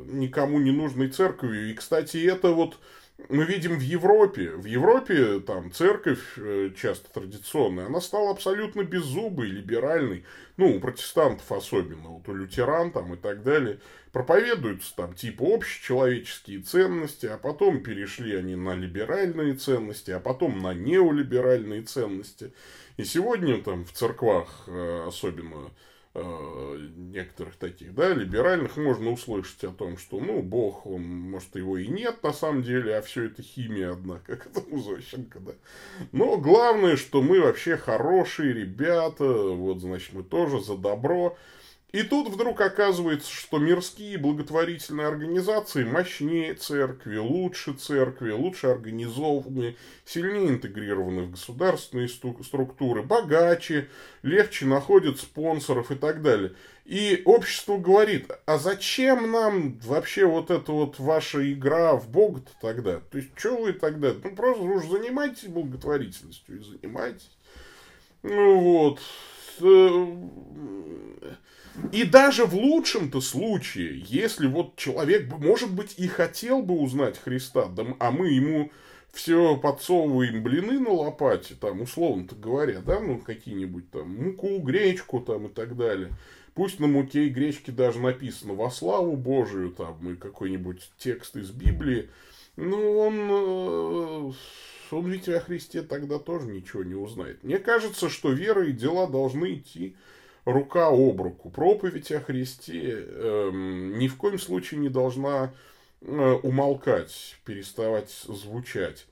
никому 0.09 0.59
не 0.59 0.73
нужной 0.73 1.11
церковью. 1.11 1.71
И, 1.71 1.75
кстати, 1.75 2.17
это 2.27 2.51
вот 2.51 2.81
мы 3.29 3.45
видим 3.45 3.79
в 3.79 3.83
Европе. 3.83 4.51
В 4.51 4.65
Европе 4.65 5.41
там 5.41 5.73
церковь 5.73 6.21
э, 6.37 6.71
часто 6.77 7.13
традиционная, 7.13 7.87
она 7.87 8.01
стала 8.01 8.31
абсолютно 8.31 8.83
беззубой, 8.83 9.49
либеральной. 9.49 10.25
Ну, 10.57 10.77
у 10.77 10.81
протестантов 10.81 11.51
особенно, 11.53 12.09
вот 12.09 12.29
у 12.29 12.35
лютеран 12.35 12.93
там 12.93 13.15
и 13.15 13.17
так 13.17 13.43
далее. 13.43 13.81
Проповедуются 14.13 14.95
там 14.97 15.15
типа 15.15 15.55
общечеловеческие 15.55 16.61
ценности, 16.61 17.27
а 17.27 17.39
потом 17.39 17.83
перешли 17.83 18.35
они 18.35 18.57
на 18.57 18.75
либеральные 18.75 19.55
ценности, 19.55 20.11
а 20.11 20.21
потом 20.21 20.61
на 20.61 20.75
неолиберальные 20.75 21.83
ценности. 21.83 22.53
И 22.97 23.05
сегодня 23.05 23.63
там 23.63 23.85
в 23.85 23.93
церквах 23.93 24.65
э, 24.67 25.05
особенно 25.07 25.71
некоторых 26.97 27.57
таких, 27.57 27.95
да, 27.95 28.13
либеральных 28.13 28.77
можно 28.77 29.11
услышать 29.11 29.65
о 29.65 29.71
том, 29.71 29.99
что, 29.99 30.21
ну, 30.21 30.43
Бог, 30.43 30.87
он, 30.87 31.03
может, 31.03 31.57
его 31.57 31.79
и 31.79 31.87
нет 31.87 32.23
на 32.23 32.33
самом 32.33 32.63
деле, 32.63 32.97
а 32.97 33.03
все 33.03 33.25
это 33.25 33.43
химия 33.43 33.93
одна, 33.93 34.19
как 34.27 34.47
это 34.47 34.61
у 34.71 34.81
Зощенко, 34.81 35.41
да. 35.41 35.53
Но 36.13 36.37
главное, 36.37 36.97
что 36.97 37.23
мы 37.23 37.41
вообще 37.41 37.77
хорошие 37.77 38.53
ребята, 38.53 39.25
вот, 39.25 39.81
значит, 39.81 40.13
мы 40.13 40.23
тоже 40.23 40.61
за 40.61 40.77
добро, 40.77 41.37
и 41.93 42.03
тут 42.03 42.29
вдруг 42.29 42.61
оказывается, 42.61 43.33
что 43.33 43.59
мирские 43.59 44.17
благотворительные 44.19 45.07
организации 45.09 45.85
мощнее 45.85 46.55
церкви, 46.55 47.17
лучше 47.19 47.73
церкви, 47.73 48.31
лучше 48.31 48.69
организованы, 48.69 49.77
сильнее 50.05 50.51
интегрированы 50.51 51.23
в 51.23 51.33
государственные 51.33 52.09
структуры, 52.09 53.03
богаче, 53.03 53.89
легче 54.23 54.67
находят 54.67 55.19
спонсоров 55.19 55.91
и 55.91 55.97
так 55.97 56.23
далее. 56.23 56.53
И 56.85 57.23
общество 57.25 57.77
говорит, 57.77 58.31
а 58.47 58.59
зачем 58.59 59.31
нам 59.31 59.79
вообще 59.81 60.27
вот 60.27 60.51
эта 60.51 60.73
вот 60.73 60.99
ваша 60.99 61.53
игра 61.53 61.95
в 61.95 62.09
Бога-то 62.09 62.51
тогда? 62.61 63.01
То 63.01 63.19
есть, 63.19 63.31
что 63.37 63.57
вы 63.57 63.73
тогда? 63.73 64.13
Ну, 64.25 64.35
просто 64.35 64.63
уж 64.63 64.87
занимайтесь 64.87 65.49
благотворительностью 65.49 66.59
и 66.59 66.65
занимайтесь. 66.65 67.31
Ну 68.23 68.61
вот. 68.61 69.01
Э, 69.61 70.07
и 71.93 72.05
даже 72.05 72.45
в 72.45 72.55
лучшем-то 72.55 73.21
случае, 73.21 74.05
если 74.07 74.47
вот 74.47 74.77
человек, 74.77 75.33
может 75.39 75.73
быть, 75.73 75.95
и 75.99 76.09
хотел 76.09 76.63
бы 76.63 76.75
узнать 76.75 77.19
Христа, 77.19 77.67
да, 77.67 77.85
а 77.99 78.11
мы 78.11 78.29
ему 78.29 78.71
все 79.13 79.57
подсовываем 79.57 80.43
блины 80.43 80.79
на 80.79 80.91
лопате, 80.91 81.55
там, 81.61 81.81
условно-то 81.81 82.37
говоря, 82.37 82.81
да, 82.81 83.01
ну, 83.01 83.19
какие-нибудь 83.19 83.91
там 83.91 84.15
муку, 84.15 84.59
гречку 84.59 85.21
там 85.21 85.47
и 85.47 85.49
так 85.49 85.77
далее. 85.77 86.11
Пусть 86.55 86.81
на 86.81 86.87
муке 86.87 87.27
и 87.27 87.31
гречке 87.31 87.73
даже 87.73 88.01
написано 88.01 88.55
«Во 88.55 88.71
славу 88.71 89.17
Божию», 89.17 89.71
там, 89.71 90.13
и 90.13 90.17
какой-нибудь 90.17 90.91
текст 90.99 91.37
из 91.37 91.51
Библии, 91.51 92.11
ну, 92.57 92.99
он, 92.99 94.35
ведь 95.09 95.29
о 95.29 95.41
Христе 95.41 95.83
тогда 95.83 96.19
тоже 96.19 96.47
ничего 96.47 96.83
не 96.83 96.95
узнает. 96.95 97.45
Мне 97.45 97.59
кажется, 97.59 98.09
что 98.09 98.33
вера 98.33 98.67
и 98.67 98.73
дела 98.73 99.07
должны 99.07 99.55
идти 99.55 99.95
рука 100.45 100.89
об 100.89 101.21
руку. 101.21 101.51
Проповедь 101.51 102.11
о 102.13 102.21
Христе 102.21 103.05
э, 103.07 103.51
ни 103.53 104.09
в 104.09 104.17
коем 104.17 104.39
случае 104.39 104.81
не 104.81 104.89
должна 104.89 105.53
э, 106.01 106.07
умолкать, 106.43 107.37
переставать 107.45 108.11
звучать. 108.11 109.07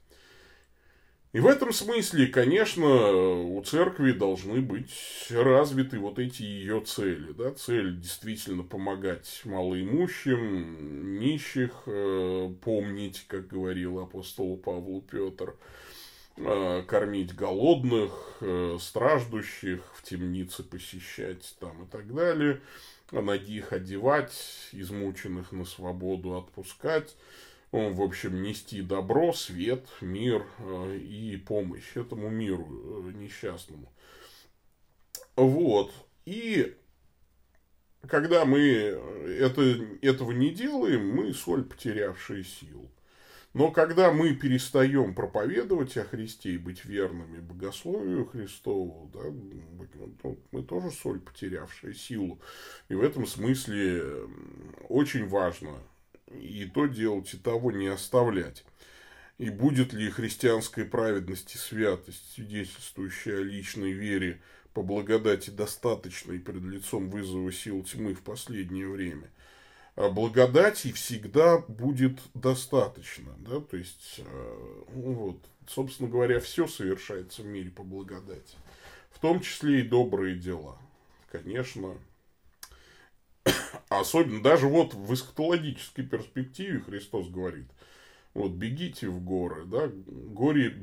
И 1.33 1.41
в 1.41 1.47
этом 1.47 1.73
смысле, 1.73 2.27
конечно, 2.29 2.87
у 2.87 3.63
церкви 3.63 4.13
должны 4.13 4.63
быть 4.63 5.27
развиты 5.31 5.99
вот 5.99 6.19
эти 6.19 6.43
ее 6.43 6.81
цели. 6.81 7.33
Да? 7.33 7.53
Цель 7.53 8.01
действительно 8.01 8.63
помогать 8.63 9.43
малоимущим, 9.45 11.19
нищих, 11.19 11.83
э, 11.87 12.51
помнить, 12.63 13.27
как 13.29 13.47
говорил 13.47 13.99
апостол 13.99 14.57
Павлу 14.57 15.03
Петр, 15.03 15.55
Э, 16.41 16.85
кормить 16.87 17.35
голодных, 17.35 18.37
э, 18.41 18.77
страждущих, 18.81 19.81
в 19.95 20.05
темнице 20.05 20.63
посещать 20.63 21.57
там 21.59 21.83
и 21.83 21.87
так 21.89 22.15
далее, 22.15 22.61
ногих 23.11 23.73
одевать, 23.73 24.69
измученных 24.71 25.51
на 25.51 25.65
свободу 25.65 26.37
отпускать, 26.37 27.17
в 27.71 28.03
общем, 28.03 28.43
нести 28.43 28.83
добро, 28.83 29.33
свет, 29.33 29.87
мир 30.01 30.47
э, 30.59 30.97
и 30.97 31.37
помощь 31.37 31.97
этому 31.97 32.31
миру 32.31 32.67
несчастному. 33.15 33.93
Вот. 35.37 35.93
И 36.25 36.77
когда 38.07 38.45
мы 38.45 38.61
это, 38.61 39.63
этого 40.03 40.33
не 40.33 40.51
делаем, 40.51 41.11
мы 41.11 41.33
соль, 41.35 41.65
потерявшие 41.65 42.45
силу. 42.45 42.91
Но 43.55 43.71
когда 43.71 44.13
мы 44.13 44.35
перестаем 44.35 45.15
проповедовать 45.15 45.97
о 45.97 46.05
Христе 46.05 46.51
и 46.51 46.59
быть 46.59 46.85
верными 46.85 47.41
богословию 47.41 48.27
Христову, 48.27 49.11
да, 49.13 49.21
ну, 49.25 50.39
мы 50.53 50.63
тоже 50.63 50.91
соль, 50.91 51.21
потерявшая 51.21 51.95
силу. 51.95 52.41
И 52.89 52.95
в 52.95 53.03
этом 53.03 53.27
смысле 53.27 54.05
очень 54.89 55.27
важно 55.27 55.79
и 56.33 56.65
то 56.67 56.87
делать, 56.87 57.33
и 57.35 57.37
того 57.37 57.73
не 57.73 57.87
оставлять. 57.87 58.65
И 59.39 59.51
будет 59.51 59.93
ли 59.93 60.11
христианская 60.11 60.85
праведность 60.85 61.55
и 61.55 61.59
святость, 61.59 62.33
свидетельствующая 62.35 63.39
о 63.39 63.45
личной 63.45 63.93
вере 63.93 64.41
по 64.75 64.83
благодати 64.83 65.51
достаточной 65.51 66.41
пред 66.41 66.63
лицом 66.63 67.09
вызова 67.09 67.53
сил 67.53 67.85
тьмы 67.85 68.15
в 68.15 68.23
последнее 68.23 68.89
время? 68.89 69.31
А 69.95 70.09
благодати 70.11 70.93
всегда 70.93 71.59
будет 71.59 72.21
достаточно, 72.35 73.35
да, 73.39 73.61
то 73.61 73.77
есть, 73.77 74.19
э, 74.19 74.83
вот, 74.95 75.45
собственно 75.67 76.09
говоря, 76.09 76.39
все 76.39 76.69
совершается 76.69 77.43
в 77.43 77.47
мире 77.47 77.71
по 77.71 77.83
благодати, 77.83 78.57
в 79.11 79.19
том 79.19 79.41
числе 79.41 79.81
и 79.81 79.83
добрые 79.83 80.37
дела, 80.37 80.79
конечно, 81.33 81.97
особенно 83.89 84.43
даже 84.43 84.67
вот 84.67 84.95
в 84.95 85.13
эсхатологической 85.13 86.05
перспективе 86.05 86.81
Христос 86.81 87.29
говорит, 87.29 87.67
вот, 88.35 88.53
бегите 88.53 89.09
в 89.09 89.21
горы, 89.23 89.65
да, 89.65 89.91
горе 90.07 90.75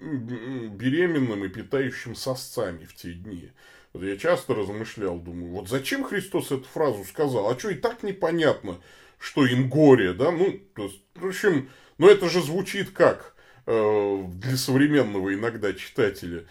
беременным 0.00 1.44
и 1.44 1.48
питающим 1.48 2.14
сосцами 2.14 2.84
в 2.84 2.94
те 2.94 3.12
дни. 3.12 3.50
Вот 3.92 4.02
я 4.04 4.16
часто 4.16 4.54
размышлял, 4.54 5.18
думаю, 5.18 5.52
вот 5.52 5.68
зачем 5.68 6.04
Христос 6.04 6.52
эту 6.52 6.64
фразу 6.64 7.04
сказал? 7.04 7.50
А 7.50 7.58
что, 7.58 7.70
и 7.70 7.74
так 7.74 8.02
непонятно, 8.02 8.80
что 9.18 9.44
им 9.44 9.68
горе, 9.68 10.12
да? 10.12 10.30
Ну, 10.30 10.60
то 10.74 10.84
есть, 10.84 11.02
в 11.14 11.26
общем, 11.26 11.68
ну 11.98 12.08
это 12.08 12.28
же 12.30 12.40
звучит 12.40 12.90
как 12.90 13.34
э, 13.66 14.24
для 14.34 14.56
современного 14.56 15.34
иногда 15.34 15.72
читателя. 15.74 16.46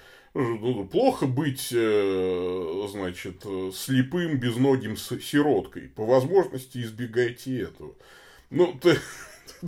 Плохо 0.91 1.25
быть, 1.25 1.69
э, 1.71 2.87
значит, 2.91 3.43
слепым, 3.73 4.37
безногим 4.37 4.95
сироткой. 4.97 5.89
По 5.89 6.05
возможности 6.05 6.77
избегайте 6.79 7.63
этого. 7.63 7.93
Ну, 8.49 8.77
ты, 8.81 8.97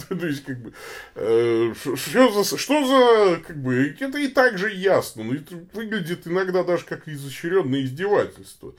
То 0.09 0.25
есть, 0.25 0.43
как 0.43 0.61
бы, 0.61 0.73
э, 1.15 1.73
что 1.95 2.43
за, 2.43 2.57
что 2.57 2.85
за, 2.85 3.41
как 3.41 3.61
бы, 3.61 3.95
это 3.99 4.17
и 4.17 4.27
так 4.27 4.57
же 4.57 4.71
ясно, 4.71 5.23
но 5.23 5.35
это 5.35 5.55
выглядит 5.73 6.27
иногда 6.27 6.63
даже 6.63 6.85
как 6.85 7.07
изощренное 7.07 7.83
издевательство. 7.83 8.73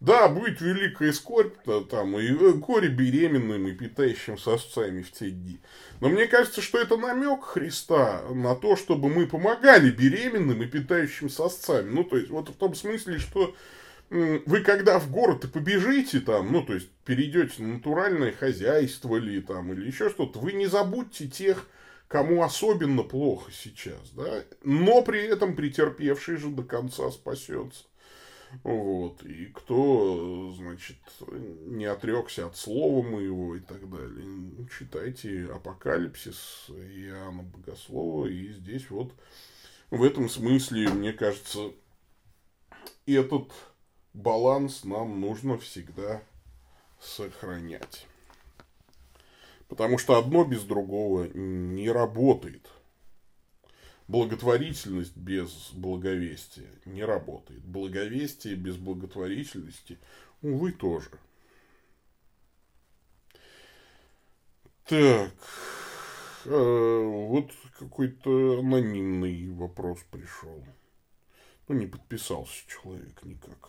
Да, 0.00 0.28
будет 0.28 0.60
великая 0.60 1.12
скорбь 1.12 1.56
там, 1.90 2.16
и 2.18 2.28
э, 2.28 2.52
горе 2.52 2.88
беременным 2.88 3.66
и 3.66 3.72
питающим 3.72 4.38
сосцами 4.38 5.02
в 5.02 5.10
те 5.10 5.30
дни. 5.30 5.58
Но 6.00 6.08
мне 6.08 6.28
кажется, 6.28 6.62
что 6.62 6.78
это 6.78 6.96
намек 6.96 7.42
Христа 7.42 8.22
на 8.30 8.54
то, 8.54 8.76
чтобы 8.76 9.08
мы 9.08 9.26
помогали 9.26 9.90
беременным 9.90 10.62
и 10.62 10.66
питающим 10.66 11.28
сосцами. 11.28 11.90
Ну, 11.90 12.04
то 12.04 12.16
есть, 12.16 12.30
вот 12.30 12.48
в 12.48 12.54
том 12.54 12.76
смысле, 12.76 13.18
что 13.18 13.56
вы 14.10 14.60
когда 14.60 15.00
в 15.00 15.10
город 15.10 15.44
и 15.44 15.48
побежите 15.48 16.20
там, 16.20 16.52
ну, 16.52 16.62
то 16.62 16.74
есть, 16.74 16.88
перейдете 17.04 17.60
на 17.62 17.74
натуральное 17.74 18.32
хозяйство 18.32 19.16
ли 19.16 19.40
там, 19.40 19.72
или 19.72 19.86
еще 19.86 20.10
что-то, 20.10 20.38
вы 20.38 20.52
не 20.52 20.66
забудьте 20.66 21.26
тех, 21.26 21.66
кому 22.06 22.44
особенно 22.44 23.02
плохо 23.02 23.50
сейчас, 23.52 24.10
да, 24.12 24.44
но 24.62 25.02
при 25.02 25.20
этом 25.26 25.56
претерпевший 25.56 26.36
же 26.36 26.48
до 26.48 26.62
конца 26.62 27.10
спасется. 27.10 27.84
Вот, 28.64 29.22
и 29.24 29.46
кто, 29.46 30.52
значит, 30.56 30.96
не 31.66 31.84
отрекся 31.84 32.46
от 32.46 32.56
слова 32.56 33.02
моего 33.06 33.56
и 33.56 33.60
так 33.60 33.88
далее. 33.90 34.66
Читайте 34.78 35.46
Апокалипсис 35.52 36.66
Иоанна 36.70 37.42
Богослова, 37.42 38.26
и 38.26 38.52
здесь 38.52 38.88
вот 38.90 39.12
в 39.90 40.02
этом 40.02 40.28
смысле, 40.28 40.88
мне 40.88 41.12
кажется, 41.12 41.72
этот 43.06 43.52
баланс 44.14 44.84
нам 44.84 45.20
нужно 45.20 45.58
всегда 45.58 46.22
сохранять. 47.00 48.06
Потому 49.68 49.98
что 49.98 50.18
одно 50.18 50.44
без 50.44 50.62
другого 50.64 51.28
не 51.34 51.90
работает. 51.90 52.68
Благотворительность 54.08 55.16
без 55.18 55.70
благовестия 55.74 56.70
не 56.86 57.04
работает. 57.04 57.62
Благовестие 57.62 58.56
без 58.56 58.76
благотворительности, 58.76 59.98
увы, 60.40 60.72
тоже. 60.72 61.10
Так, 64.86 65.30
э, 66.46 67.02
вот 67.04 67.52
какой-то 67.78 68.60
анонимный 68.60 69.50
вопрос 69.50 69.98
пришел. 70.10 70.64
Ну, 71.68 71.74
не 71.74 71.86
подписался 71.86 72.66
человек 72.66 73.22
никак. 73.24 73.68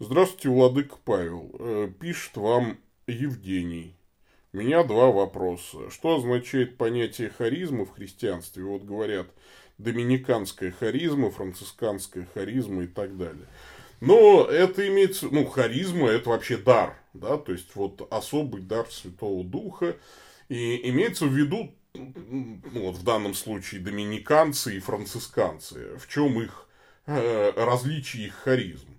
Здравствуйте, 0.00 0.48
Владык 0.48 0.98
Павел. 1.04 1.54
Э, 1.60 1.92
пишет 2.00 2.36
вам 2.36 2.78
Евгений. 3.06 3.97
У 4.52 4.56
меня 4.56 4.82
два 4.82 5.10
вопроса. 5.10 5.90
Что 5.90 6.16
означает 6.16 6.78
понятие 6.78 7.28
харизма 7.28 7.84
в 7.84 7.92
христианстве? 7.92 8.64
Вот 8.64 8.82
говорят, 8.82 9.26
доминиканская 9.76 10.70
харизма, 10.70 11.30
францисканская 11.30 12.26
харизма 12.32 12.84
и 12.84 12.86
так 12.86 13.16
далее. 13.18 13.46
Но 14.00 14.44
это 14.44 14.86
имеется, 14.88 15.26
ну, 15.30 15.44
харизма 15.44 16.08
это 16.08 16.30
вообще 16.30 16.56
дар, 16.56 16.96
да, 17.14 17.36
то 17.36 17.52
есть 17.52 17.74
вот 17.74 18.06
особый 18.12 18.62
дар 18.62 18.86
Святого 18.90 19.44
Духа. 19.44 19.96
И 20.48 20.88
имеется 20.88 21.26
в 21.26 21.34
виду, 21.34 21.74
ну, 21.94 22.60
вот 22.74 22.96
в 22.96 23.04
данном 23.04 23.34
случае, 23.34 23.82
доминиканцы 23.82 24.76
и 24.76 24.80
францисканцы. 24.80 25.98
В 25.98 26.08
чем 26.08 26.40
их 26.40 26.68
э, 27.06 27.52
различие 27.54 28.28
их 28.28 28.34
харизм? 28.34 28.97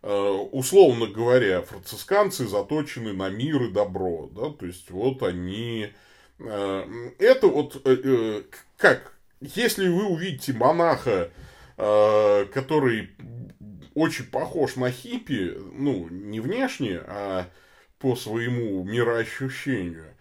Э, 0.00 0.46
условно 0.52 1.06
говоря, 1.06 1.62
францисканцы 1.62 2.46
заточены 2.46 3.12
на 3.12 3.30
мир 3.30 3.64
и 3.64 3.70
добро, 3.72 4.30
да, 4.32 4.50
то 4.50 4.64
есть 4.64 4.90
вот 4.90 5.24
они, 5.24 5.90
э, 6.38 7.10
это 7.18 7.48
вот, 7.48 7.82
э, 7.84 8.42
как, 8.76 9.12
если 9.40 9.88
вы 9.88 10.06
увидите 10.06 10.52
монаха, 10.52 11.30
который 11.76 13.10
очень 13.94 14.24
похож 14.24 14.74
на 14.74 14.90
хиппи, 14.90 15.56
ну, 15.74 16.08
не 16.08 16.40
внешне, 16.40 16.98
а 17.06 17.46
по 18.00 18.16
своему 18.16 18.82
мироощущению, 18.82 20.12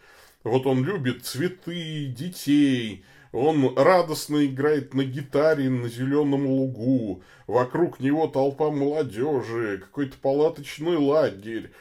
вот 0.44 0.68
он 0.68 0.84
любит 0.84 1.26
цветы, 1.26 2.06
детей, 2.06 3.04
он 3.32 3.78
радостно 3.78 4.46
играет 4.46 4.94
на 4.94 5.04
гитаре 5.04 5.70
на 5.70 5.90
зеленом 5.90 6.46
лугу. 6.48 7.24
Вокруг 7.46 8.00
него 8.00 8.28
толпа 8.28 8.72
молодежи, 8.72 9.80
какой-то 9.80 10.18
палаточный 10.18 10.98
лагерь. 10.98 11.72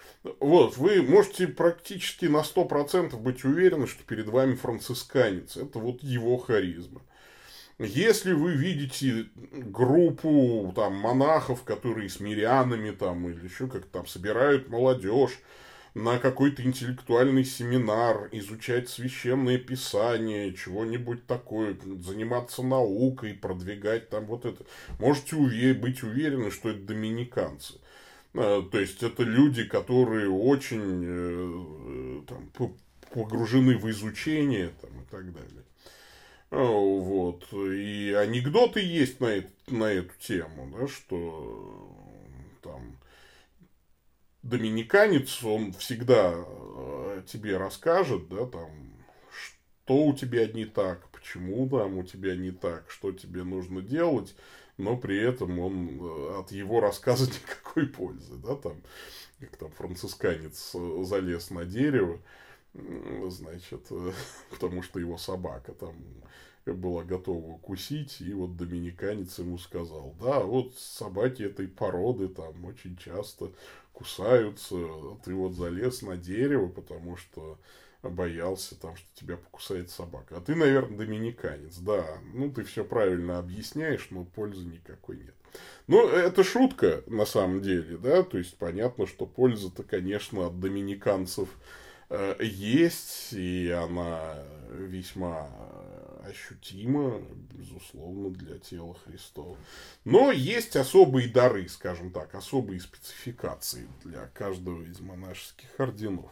Вот, 0.40 0.76
вы 0.76 1.02
можете 1.02 1.46
практически 1.46 2.26
на 2.26 2.42
100% 2.42 3.16
быть 3.18 3.44
уверены, 3.44 3.86
что 3.86 4.02
перед 4.04 4.26
вами 4.26 4.54
францисканец. 4.54 5.56
Это 5.56 5.78
вот 5.78 6.02
его 6.02 6.36
харизма. 6.36 7.02
Если 7.78 8.32
вы 8.32 8.52
видите 8.52 9.26
группу 9.52 10.72
там 10.74 10.94
монахов, 10.94 11.62
которые 11.62 12.08
с 12.08 12.20
мирянами 12.20 12.90
там 12.90 13.28
или 13.28 13.44
еще 13.44 13.66
как 13.66 13.84
там 13.84 14.06
собирают 14.06 14.70
молодежь, 14.70 15.38
на 15.96 16.18
какой-то 16.18 16.62
интеллектуальный 16.62 17.42
семинар, 17.42 18.28
изучать 18.32 18.90
священное 18.90 19.56
писание, 19.56 20.52
чего-нибудь 20.52 21.26
такое, 21.26 21.74
заниматься 22.02 22.62
наукой, 22.62 23.32
продвигать 23.32 24.10
там 24.10 24.26
вот 24.26 24.44
это. 24.44 24.62
Можете 24.98 25.36
уве- 25.36 25.72
быть 25.72 26.02
уверены, 26.02 26.50
что 26.50 26.68
это 26.68 26.80
доминиканцы. 26.80 27.80
А, 28.34 28.60
то 28.60 28.78
есть 28.78 29.02
это 29.02 29.22
люди, 29.22 29.64
которые 29.64 30.28
очень 30.28 31.02
э, 31.02 32.20
там, 32.28 32.50
погружены 33.10 33.78
в 33.78 33.90
изучение 33.90 34.72
там, 34.82 34.90
и 35.00 35.04
так 35.10 35.32
далее. 35.32 35.64
А, 36.50 36.62
вот. 36.62 37.46
И 37.54 38.12
анекдоты 38.12 38.80
есть 38.80 39.18
на, 39.20 39.42
на 39.68 39.84
эту 39.84 40.12
тему, 40.20 40.70
да, 40.78 40.88
что 40.88 41.90
там 42.62 42.82
доминиканец, 44.48 45.42
он 45.42 45.72
всегда 45.72 46.34
э, 46.36 47.22
тебе 47.26 47.56
расскажет, 47.56 48.28
да, 48.28 48.46
там, 48.46 48.70
что 49.30 50.04
у 50.06 50.14
тебя 50.14 50.46
не 50.46 50.64
так, 50.64 51.08
почему 51.10 51.68
там 51.68 51.98
у 51.98 52.04
тебя 52.04 52.36
не 52.36 52.50
так, 52.50 52.90
что 52.90 53.12
тебе 53.12 53.44
нужно 53.44 53.82
делать, 53.82 54.34
но 54.78 54.96
при 54.96 55.18
этом 55.18 55.58
он 55.58 56.00
э, 56.00 56.38
от 56.40 56.52
его 56.52 56.80
рассказа 56.80 57.26
никакой 57.30 57.86
пользы, 57.86 58.36
да, 58.36 58.56
там, 58.56 58.82
как 59.40 59.56
там 59.56 59.70
францисканец 59.72 60.72
э, 60.74 61.04
залез 61.04 61.50
на 61.50 61.64
дерево, 61.64 62.20
значит, 63.28 63.88
потому 64.50 64.82
что 64.82 65.00
его 65.00 65.18
собака 65.18 65.72
там 65.72 65.94
была 66.72 67.04
готова 67.04 67.46
укусить, 67.52 68.20
и 68.20 68.32
вот 68.32 68.56
доминиканец 68.56 69.38
ему 69.38 69.58
сказал, 69.58 70.14
да, 70.20 70.40
вот 70.40 70.74
собаки 70.74 71.42
этой 71.42 71.68
породы 71.68 72.28
там 72.28 72.64
очень 72.64 72.96
часто 72.96 73.52
кусаются, 73.96 74.76
ты 75.24 75.34
вот 75.34 75.54
залез 75.54 76.02
на 76.02 76.18
дерево, 76.18 76.68
потому 76.68 77.16
что 77.16 77.58
боялся 78.02 78.78
там, 78.78 78.94
что 78.94 79.06
тебя 79.14 79.36
покусает 79.38 79.90
собака. 79.90 80.36
А 80.36 80.40
ты, 80.40 80.54
наверное, 80.54 80.98
доминиканец, 80.98 81.78
да. 81.78 82.18
Ну, 82.34 82.52
ты 82.52 82.62
все 82.62 82.84
правильно 82.84 83.38
объясняешь, 83.38 84.08
но 84.10 84.24
пользы 84.24 84.66
никакой 84.66 85.16
нет. 85.16 85.34
Ну, 85.86 86.06
это 86.06 86.44
шутка, 86.44 87.02
на 87.06 87.24
самом 87.24 87.62
деле, 87.62 87.96
да, 87.96 88.22
то 88.22 88.36
есть 88.36 88.58
понятно, 88.58 89.06
что 89.06 89.24
польза-то, 89.24 89.82
конечно, 89.82 90.46
от 90.46 90.60
доминиканцев 90.60 91.48
э, 92.10 92.36
есть, 92.40 93.32
и 93.32 93.70
она 93.70 94.44
весьма 94.70 95.48
ощутимо, 96.26 97.22
безусловно, 97.52 98.30
для 98.30 98.58
тела 98.58 98.96
Христова. 99.04 99.56
Но 100.04 100.32
есть 100.32 100.76
особые 100.76 101.28
дары, 101.28 101.68
скажем 101.68 102.10
так, 102.10 102.34
особые 102.34 102.80
спецификации 102.80 103.88
для 104.04 104.26
каждого 104.34 104.82
из 104.82 105.00
монашеских 105.00 105.68
орденов. 105.78 106.30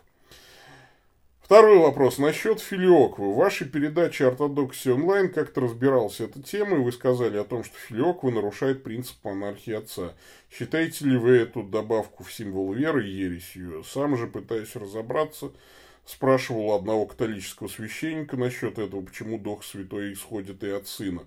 Второй 1.44 1.76
вопрос. 1.76 2.16
Насчет 2.16 2.58
филиоквы. 2.58 3.30
В 3.30 3.36
вашей 3.36 3.68
передаче 3.68 4.26
«Ортодоксия 4.28 4.94
онлайн» 4.94 5.30
как-то 5.30 5.60
разбиралась 5.60 6.18
эта 6.20 6.42
тема, 6.42 6.78
и 6.78 6.80
вы 6.80 6.90
сказали 6.90 7.36
о 7.36 7.44
том, 7.44 7.64
что 7.64 7.76
филиоква 7.76 8.30
нарушает 8.30 8.82
принцип 8.82 9.22
монархии 9.22 9.74
отца. 9.74 10.14
Считаете 10.50 11.04
ли 11.04 11.18
вы 11.18 11.36
эту 11.36 11.62
добавку 11.62 12.24
в 12.24 12.32
символ 12.32 12.72
веры 12.72 13.04
ересью? 13.04 13.84
Сам 13.84 14.16
же 14.16 14.26
пытаюсь 14.26 14.74
разобраться. 14.74 15.52
Спрашивал 16.04 16.72
одного 16.72 17.06
католического 17.06 17.68
священника 17.68 18.36
насчет 18.36 18.78
этого, 18.78 19.02
почему 19.02 19.38
Дух 19.38 19.64
Святой 19.64 20.12
исходит 20.12 20.62
и 20.62 20.68
от 20.68 20.86
Сына. 20.86 21.24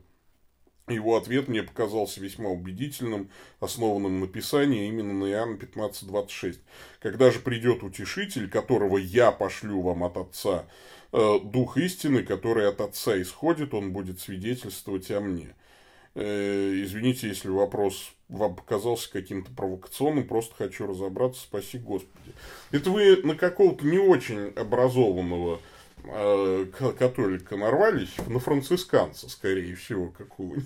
Его 0.88 1.18
ответ 1.18 1.50
мне 1.50 1.64
показался 1.64 2.22
весьма 2.22 2.50
убедительным, 2.50 3.30
основанным 3.60 4.22
на 4.22 4.28
Писании, 4.28 4.88
именно 4.88 5.14
на 5.14 5.26
Иоанна 5.30 5.56
15.26. 5.56 6.60
«Когда 7.02 7.30
же 7.30 7.40
придет 7.40 7.84
утешитель, 7.84 8.50
которого 8.50 8.98
я 8.98 9.32
пошлю 9.32 9.82
вам 9.82 10.06
от 10.06 10.16
Отца, 10.16 10.66
э, 11.12 11.40
Дух 11.44 11.78
истины, 11.78 12.24
который 12.24 12.70
от 12.70 12.80
Отца 12.80 13.22
исходит, 13.22 13.74
он 13.74 13.92
будет 13.92 14.22
свидетельствовать 14.22 15.12
о 15.12 15.20
мне». 15.20 15.56
Э, 16.20 16.82
извините, 16.84 17.28
если 17.28 17.50
вопрос 17.50 18.12
вам 18.28 18.56
показался 18.56 19.12
каким-то 19.12 19.52
провокационным, 19.52 20.28
просто 20.28 20.56
хочу 20.56 20.88
разобраться, 20.88 21.42
спаси 21.42 21.78
Господи. 21.78 22.34
Это 22.72 22.90
вы 22.90 23.18
на 23.18 23.36
какого-то 23.36 23.86
не 23.86 24.00
очень 24.00 24.48
образованного 24.56 25.60
э, 26.06 26.66
католика 26.98 27.56
нарвались, 27.56 28.16
на 28.28 28.40
францисканца, 28.40 29.30
скорее 29.30 29.76
всего, 29.76 30.08
какого-нибудь. 30.08 30.66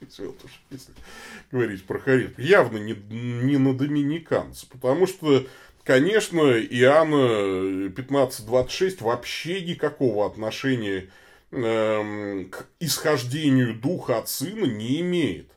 Если 0.00 0.92
говорить 1.50 1.84
про 1.84 1.98
харизму. 1.98 2.34
Явно 2.36 2.76
не, 2.76 2.92
не 2.92 3.56
на 3.56 3.72
доминиканца. 3.72 4.66
Потому 4.70 5.06
что, 5.06 5.46
конечно, 5.82 6.42
Иоанна 6.60 7.86
15.26 7.88 9.02
вообще 9.02 9.62
никакого 9.62 10.26
отношения 10.26 11.08
э, 11.50 12.44
к 12.50 12.66
исхождению 12.80 13.74
духа 13.74 14.18
от 14.18 14.28
сына 14.28 14.64
не 14.64 15.00
имеет. 15.00 15.50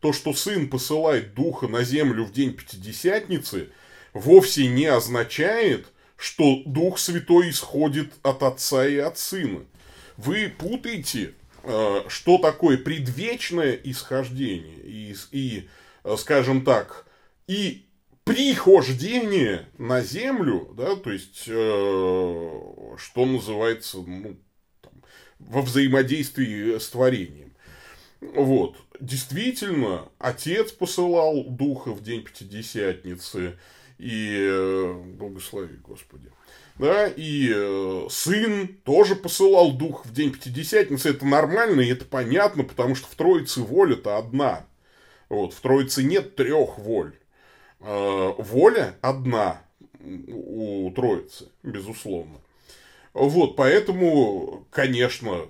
То, 0.00 0.12
что 0.12 0.32
сын 0.32 0.68
посылает 0.68 1.34
духа 1.34 1.66
на 1.66 1.82
землю 1.82 2.24
в 2.24 2.32
день 2.32 2.54
Пятидесятницы, 2.54 3.70
вовсе 4.12 4.68
не 4.68 4.86
означает, 4.86 5.88
что 6.16 6.62
Дух 6.66 6.98
Святой 6.98 7.50
исходит 7.50 8.12
от 8.22 8.42
Отца 8.42 8.86
и 8.86 8.96
от 8.96 9.18
Сына. 9.18 9.64
Вы 10.16 10.52
путаете 10.56 11.34
Э, 11.70 12.04
что 12.08 12.38
такое 12.38 12.78
предвечное 12.78 13.78
исхождение 13.84 14.78
и, 14.78 15.14
и 15.32 15.68
э, 16.04 16.16
скажем 16.16 16.64
так, 16.64 17.06
и 17.46 17.86
прихождение 18.24 19.68
на 19.76 20.00
землю, 20.00 20.72
да, 20.76 20.96
то 20.96 21.10
есть, 21.10 21.44
э, 21.46 22.60
что 22.96 23.26
называется, 23.26 23.98
ну, 23.98 24.36
во 25.38 25.62
взаимодействии 25.62 26.78
с 26.78 26.88
творением. 26.88 27.52
Вот. 28.20 28.76
Действительно, 29.00 30.08
отец 30.18 30.72
посылал 30.72 31.44
духа 31.44 31.92
в 31.92 32.02
день 32.02 32.22
Пятидесятницы, 32.22 33.58
и 33.98 34.36
э, 34.40 34.92
благослови 35.18 35.76
Господи 35.76 36.30
да, 36.78 37.08
и 37.08 37.50
э, 37.52 38.06
сын 38.08 38.68
тоже 38.84 39.16
посылал 39.16 39.72
дух 39.72 40.06
в 40.06 40.12
день 40.12 40.32
Пятидесятницы. 40.32 41.10
Это 41.10 41.26
нормально 41.26 41.80
и 41.80 41.88
это 41.88 42.04
понятно, 42.04 42.64
потому 42.64 42.94
что 42.94 43.08
в 43.08 43.14
Троице 43.14 43.60
воля-то 43.60 44.16
одна. 44.16 44.64
Вот, 45.28 45.52
в 45.52 45.60
Троице 45.60 46.02
нет 46.02 46.36
трех 46.36 46.78
воль. 46.78 47.14
Э, 47.80 48.32
воля 48.38 48.94
одна 49.00 49.60
у 50.00 50.90
Троицы, 50.92 51.48
безусловно. 51.62 52.40
Вот, 53.18 53.56
поэтому, 53.56 54.64
конечно, 54.70 55.48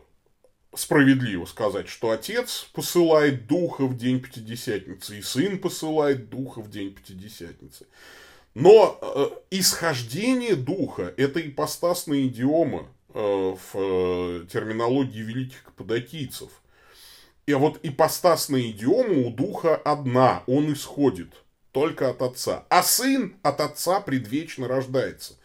справедливо 0.74 1.44
сказать, 1.44 1.88
что 1.88 2.10
отец 2.10 2.66
посылает 2.72 3.46
духа 3.46 3.84
в 3.84 3.96
день 3.96 4.20
Пятидесятницы, 4.20 5.18
и 5.18 5.22
сын 5.22 5.58
посылает 5.58 6.30
духа 6.30 6.62
в 6.62 6.70
день 6.70 6.94
Пятидесятницы. 6.94 7.86
Но 8.54 8.98
э, 9.02 9.28
исхождение 9.50 10.56
духа– 10.56 11.12
это 11.18 11.46
ипостасная 11.46 12.26
идиома 12.26 12.88
э, 13.12 13.20
в 13.20 13.74
э, 13.74 14.46
терминологии 14.50 15.20
великих 15.20 15.62
каппадокийцев. 15.64 16.50
И 17.46 17.52
вот 17.52 17.80
ипостасная 17.82 18.62
идиома 18.62 19.26
у 19.26 19.30
духа 19.30 19.76
одна, 19.76 20.42
он 20.46 20.72
исходит 20.72 21.34
только 21.72 22.08
от 22.08 22.22
отца. 22.22 22.64
А 22.70 22.82
сын 22.82 23.36
от 23.42 23.60
отца 23.60 24.00
предвечно 24.00 24.66
рождается. 24.68 25.37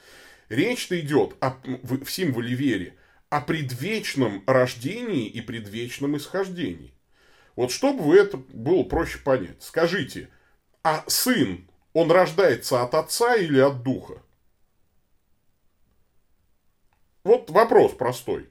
Речь-то 0.49 0.99
идет 0.99 1.35
о, 1.39 1.57
в, 1.83 2.05
в 2.05 2.11
символе 2.11 2.53
вере 2.53 2.97
о 3.29 3.41
предвечном 3.41 4.43
рождении 4.45 5.27
и 5.27 5.41
предвечном 5.41 6.17
исхождении. 6.17 6.93
Вот 7.55 7.71
чтобы 7.71 8.03
вы 8.03 8.17
это 8.17 8.37
было 8.37 8.83
проще 8.83 9.19
понять, 9.19 9.61
скажите, 9.61 10.29
а 10.83 11.03
сын 11.07 11.67
он 11.93 12.11
рождается 12.11 12.81
от 12.81 12.93
отца 12.95 13.35
или 13.35 13.59
от 13.59 13.83
духа? 13.83 14.21
Вот 17.23 17.49
вопрос 17.49 17.93
простой. 17.93 18.49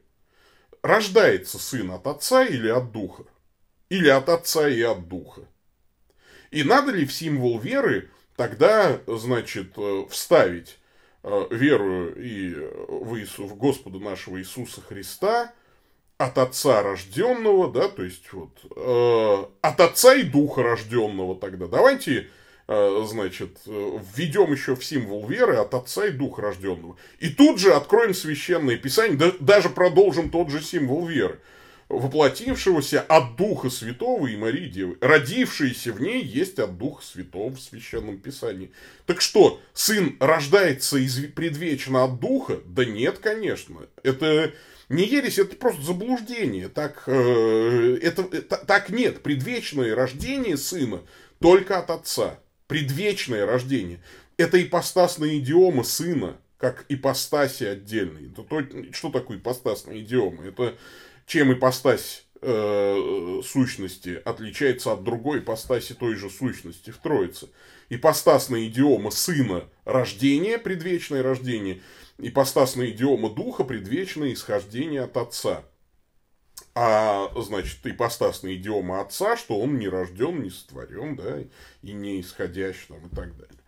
Рождается 0.83 1.59
сын 1.59 1.91
от 1.91 2.07
отца 2.07 2.45
или 2.45 2.69
от 2.69 2.91
духа? 2.91 3.25
Или 3.89 4.09
от 4.09 4.29
отца 4.29 4.69
и 4.69 4.81
от 4.81 5.09
духа? 5.09 5.43
И 6.51 6.65
надо 6.65 6.93
ли 6.93 7.05
в 7.05 7.13
символ 7.13 7.59
веры 7.59 8.11
тогда, 8.37 9.01
значит, 9.07 9.75
э, 9.77 10.07
вставить 10.11 10.79
э, 11.23 11.47
веру 11.51 12.09
и 12.11 12.55
в, 12.89 13.19
Иису, 13.19 13.47
в 13.47 13.57
Господа 13.57 13.99
нашего 13.99 14.39
Иисуса 14.41 14.81
Христа 14.81 15.53
от 16.19 16.39
Отца 16.39 16.83
рожденного, 16.83 17.73
да, 17.73 17.89
то 17.89 18.05
есть 18.05 18.33
вот 18.33 18.51
э, 18.77 19.45
от 19.61 19.81
Отца 19.81 20.15
и 20.15 20.23
Духа 20.23 20.63
рожденного 20.63 21.37
тогда. 21.37 21.67
Давайте 21.67 22.29
Э, 22.69 23.05
значит, 23.07 23.59
э, 23.67 23.99
введем 24.15 24.53
еще 24.53 24.77
в 24.77 24.85
символ 24.85 25.27
веры 25.27 25.57
от 25.57 25.75
Отца 25.75 26.07
и 26.07 26.11
Духа 26.11 26.43
рожденного. 26.43 26.97
И 27.19 27.29
тут 27.29 27.59
же 27.59 27.75
откроем 27.75 28.15
священное 28.15 28.77
писание, 28.77 29.17
да, 29.19 29.33
даже 29.41 29.69
продолжим 29.69 30.31
тот 30.31 30.49
же 30.49 30.63
символ 30.63 31.07
веры 31.07 31.41
воплотившегося 31.93 33.01
от 33.01 33.37
Духа 33.37 33.71
Святого 33.71 34.27
и 34.27 34.37
Марии 34.37 34.69
Девы. 34.69 34.97
Родившиеся 35.01 35.93
в 35.93 36.01
ней 36.01 36.23
есть 36.23 36.59
от 36.59 36.79
Духа 36.79 37.05
Святого 37.05 37.51
в 37.51 37.61
Священном 37.61 38.19
Писании. 38.19 38.73
Так 39.07 39.21
что, 39.21 39.61
сын 39.75 40.17
рождается 40.19 40.97
из 40.97 41.17
предвечно 41.33 42.05
от 42.05 42.19
Духа? 42.19 42.61
Да 42.65 42.85
нет, 42.85 43.19
конечно. 43.19 43.81
Это 44.03 44.53
не 44.89 45.05
ересь, 45.05 45.39
это 45.39 45.55
просто 45.57 45.83
заблуждение. 45.83 46.69
Так, 46.69 47.05
э, 47.07 47.99
это, 48.03 48.29
это, 48.33 48.57
так 48.57 48.89
нет. 48.91 49.23
Предвечное 49.23 49.95
рождение 49.95 50.57
сына 50.57 51.03
только 51.39 51.79
от 51.79 51.91
Отца 51.91 52.39
предвечное 52.73 53.45
рождение. 53.45 54.01
Это 54.39 54.63
ипостасная 54.63 55.39
идиома 55.39 55.85
сына, 55.85 56.39
как 56.57 56.87
ипостаси 56.89 57.65
отдельные. 57.65 58.31
Это 58.31 58.43
то, 58.45 58.63
что 58.93 59.11
такое 59.11 59.37
ипостасная 59.37 60.01
идиома? 60.01 60.47
Это 60.47 60.75
чем 61.27 61.53
ипостась 61.53 62.27
э, 62.41 63.41
сущности 63.45 64.21
отличается 64.25 64.93
от 64.93 65.05
другой 65.05 65.39
ипостаси 65.39 65.95
той 65.95 66.17
же 66.17 66.31
сущности 66.31 66.91
в 66.91 66.99
Троице. 66.99 67.49
Ипостасная 67.89 68.67
идиома 68.67 69.11
сына– 69.11 69.69
рождение, 69.85 70.59
предвечное 70.59 71.23
рождение. 71.23 71.83
Ипостасная 72.19 72.91
идиома 72.91 73.31
духа– 73.31 73.65
предвечное 73.65 74.33
исхождение 74.33 75.03
от 75.03 75.17
отца. 75.17 75.65
А, 76.75 77.31
значит, 77.37 77.79
ипостасная 77.85 78.55
идиома 78.55 79.01
отца, 79.01 79.37
что 79.37 79.59
он 79.61 79.79
не 79.79 79.89
рожден, 79.89 80.43
не 80.43 80.51
сотворен, 80.51 81.17
да, 81.17 81.41
и 81.83 81.93
не 81.93 82.21
исходящий 82.21 82.87
там, 82.89 83.07
и 83.07 83.15
так 83.15 83.37
далее. 83.37 83.59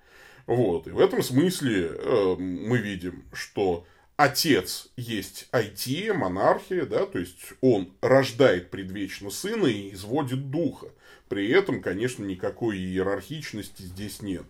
Вот, 0.47 0.87
и 0.87 0.91
в 0.91 0.99
этом 0.99 1.23
смысле 1.23 1.91
э, 1.91 2.37
мы 2.39 2.79
видим, 2.79 3.25
что 3.33 3.87
отец 4.17 4.89
есть 4.97 5.49
IT, 5.53 6.13
монархия, 6.13 6.87
да, 6.87 7.07
то 7.07 7.19
есть 7.19 7.53
он 7.61 7.93
рождает 8.01 8.71
предвечно 8.71 9.31
сына 9.31 9.67
и 9.67 9.93
изводит 9.93 10.51
духа. 10.51 10.89
При 11.29 11.51
этом, 11.51 11.83
конечно, 11.83 12.25
никакой 12.25 12.79
иерархичности 12.79 13.83
здесь 13.83 14.23
нет. 14.23 14.45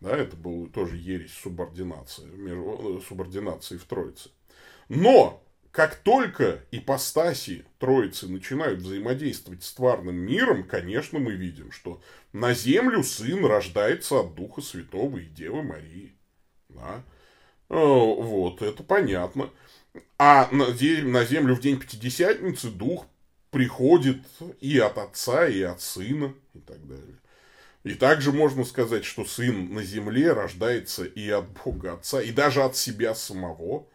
Да, 0.00 0.16
это 0.16 0.36
был 0.36 0.66
тоже 0.66 0.96
ересь 0.96 1.32
субординации, 1.32 2.26
э, 2.26 3.00
субординации 3.06 3.76
в 3.76 3.84
Троице. 3.84 4.30
Но 4.88 5.42
как 5.70 5.96
только 5.96 6.64
ипостаси 6.70 7.64
Троицы 7.78 8.28
начинают 8.28 8.80
взаимодействовать 8.80 9.64
с 9.64 9.72
тварным 9.72 10.14
миром, 10.14 10.62
конечно, 10.64 11.18
мы 11.18 11.32
видим, 11.32 11.72
что 11.72 12.00
на 12.32 12.54
землю 12.54 13.02
сын 13.02 13.44
рождается 13.44 14.20
от 14.20 14.34
Духа 14.34 14.60
Святого 14.60 15.18
и 15.18 15.24
Девы 15.24 15.62
Марии. 15.62 16.12
Да? 16.68 17.02
Вот, 17.74 18.62
это 18.62 18.82
понятно. 18.84 19.50
А 20.16 20.48
на, 20.52 20.72
землю 21.24 21.56
в 21.56 21.60
день 21.60 21.78
Пятидесятницы 21.78 22.70
дух 22.70 23.06
приходит 23.50 24.18
и 24.60 24.78
от 24.78 24.98
отца, 24.98 25.48
и 25.48 25.60
от 25.62 25.80
сына, 25.80 26.34
и 26.54 26.60
так 26.60 26.86
далее. 26.86 27.18
И 27.82 27.94
также 27.94 28.32
можно 28.32 28.64
сказать, 28.64 29.04
что 29.04 29.24
сын 29.24 29.74
на 29.74 29.82
земле 29.82 30.32
рождается 30.32 31.04
и 31.04 31.28
от 31.28 31.46
Бога 31.64 31.94
Отца, 31.94 32.22
и 32.22 32.30
даже 32.30 32.62
от 32.62 32.76
себя 32.76 33.14
самого. 33.14 33.86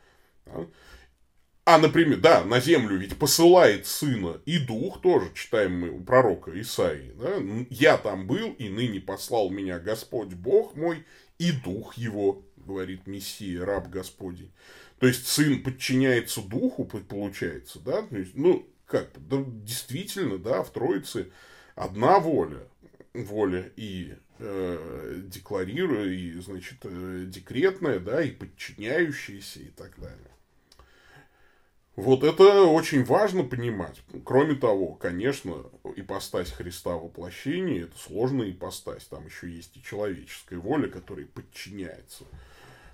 А, 1.66 1.78
например, 1.78 2.20
да, 2.20 2.44
на 2.44 2.60
землю 2.60 2.98
ведь 2.98 3.18
посылает 3.18 3.86
сына 3.86 4.42
и 4.46 4.60
дух, 4.60 5.02
тоже 5.02 5.32
читаем 5.34 5.80
мы 5.80 5.90
у 5.90 6.02
пророка 6.02 6.60
Исаии. 6.60 7.14
Да? 7.16 7.36
Я 7.70 7.98
там 7.98 8.28
был, 8.28 8.52
и 8.54 8.70
ныне 8.70 9.00
послал 9.00 9.50
меня 9.50 9.80
Господь 9.80 10.34
Бог 10.34 10.76
мой, 10.76 11.06
и 11.38 11.52
дух 11.52 11.96
его, 11.96 12.44
говорит 12.70 13.08
Мессия, 13.08 13.66
раб 13.66 13.90
Господень. 13.90 14.52
То 15.00 15.08
есть 15.08 15.28
сын 15.28 15.64
подчиняется 15.64 16.42
духу, 16.42 16.86
получается, 16.86 17.80
да? 17.80 18.04
То 18.04 18.18
есть, 18.18 18.36
ну, 18.36 18.68
как, 18.86 19.10
да, 19.28 19.44
действительно, 19.48 20.38
да, 20.38 20.64
в 20.64 20.72
Троице 20.72 21.32
одна 21.76 22.20
воля. 22.20 22.68
Воля 23.14 23.72
и 23.76 24.14
э, 24.38 25.22
декларируя, 25.26 26.08
и, 26.08 26.34
значит, 26.40 26.78
э, 26.84 27.26
декретная, 27.28 28.00
да, 28.00 28.22
и 28.22 28.32
подчиняющаяся, 28.32 29.62
и 29.62 29.70
так 29.70 30.00
далее. 30.00 30.30
Вот 32.00 32.24
это 32.24 32.64
очень 32.64 33.04
важно 33.04 33.44
понимать. 33.44 34.02
Кроме 34.24 34.56
того, 34.56 34.94
конечно, 34.94 35.66
ипостась 35.98 36.50
Христа 36.50 36.92
воплощения– 36.92 37.84
это 37.86 37.98
сложная 37.98 38.52
ипостась. 38.52 39.04
Там 39.04 39.26
еще 39.26 39.50
есть 39.50 39.76
и 39.76 39.84
человеческая 39.84 40.60
воля, 40.60 40.88
которая 40.88 41.26
подчиняется 41.26 42.24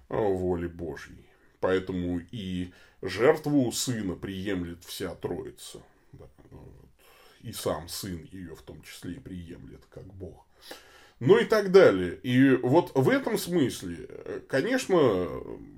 э, 0.09 0.15
воле 0.15 0.67
Божьей. 0.67 1.25
Поэтому 1.59 2.19
и 2.31 2.71
жертву 3.01 3.71
сына 3.71 4.15
приемлет 4.15 4.83
вся 4.83 5.15
Троица. 5.15 5.81
Да, 6.11 6.27
и 7.41 7.51
сам 7.51 7.87
сын 7.87 8.27
ее 8.31 8.55
в 8.55 8.61
том 8.61 8.81
числе 8.81 9.13
и 9.13 9.19
приемлет, 9.19 9.85
как 9.89 10.05
Бог 10.05 10.45
ну 11.19 11.37
и 11.37 11.45
так 11.45 11.71
далее. 11.71 12.19
И 12.23 12.55
вот 12.61 12.91
в 12.93 13.09
этом 13.09 13.37
смысле, 13.37 14.07
конечно, 14.47 14.97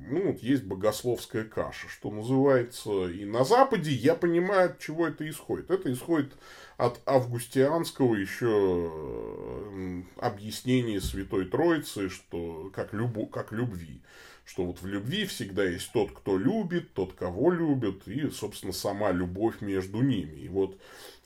ну, 0.09 0.31
вот 0.31 0.39
есть 0.39 0.63
богословская 0.63 1.43
каша, 1.43 1.87
что 1.89 2.09
называется. 2.09 3.07
И 3.09 3.25
на 3.25 3.43
Западе 3.43 3.91
я 3.91 4.15
понимаю, 4.15 4.71
от 4.71 4.79
чего 4.79 5.07
это 5.07 5.29
исходит. 5.29 5.69
Это 5.69 5.91
исходит 5.91 6.33
от 6.77 7.01
августианского 7.05 8.15
еще 8.15 8.91
объяснения 10.17 11.01
Святой 11.01 11.45
Троицы, 11.45 12.09
что 12.09 12.71
как, 12.73 12.93
любу, 12.93 13.27
как 13.27 13.51
любви. 13.51 14.01
Что 14.47 14.63
вот 14.63 14.81
в 14.81 14.87
любви 14.87 15.25
всегда 15.25 15.65
есть 15.65 15.91
тот, 15.91 16.11
кто 16.13 16.37
любит, 16.37 16.93
тот, 16.93 17.11
кого 17.11 17.51
любит, 17.51 18.07
и, 18.07 18.29
собственно, 18.29 18.71
сама 18.71 19.11
любовь 19.11 19.59
между 19.59 20.01
ними. 20.01 20.37
И 20.37 20.47
вот 20.47 20.77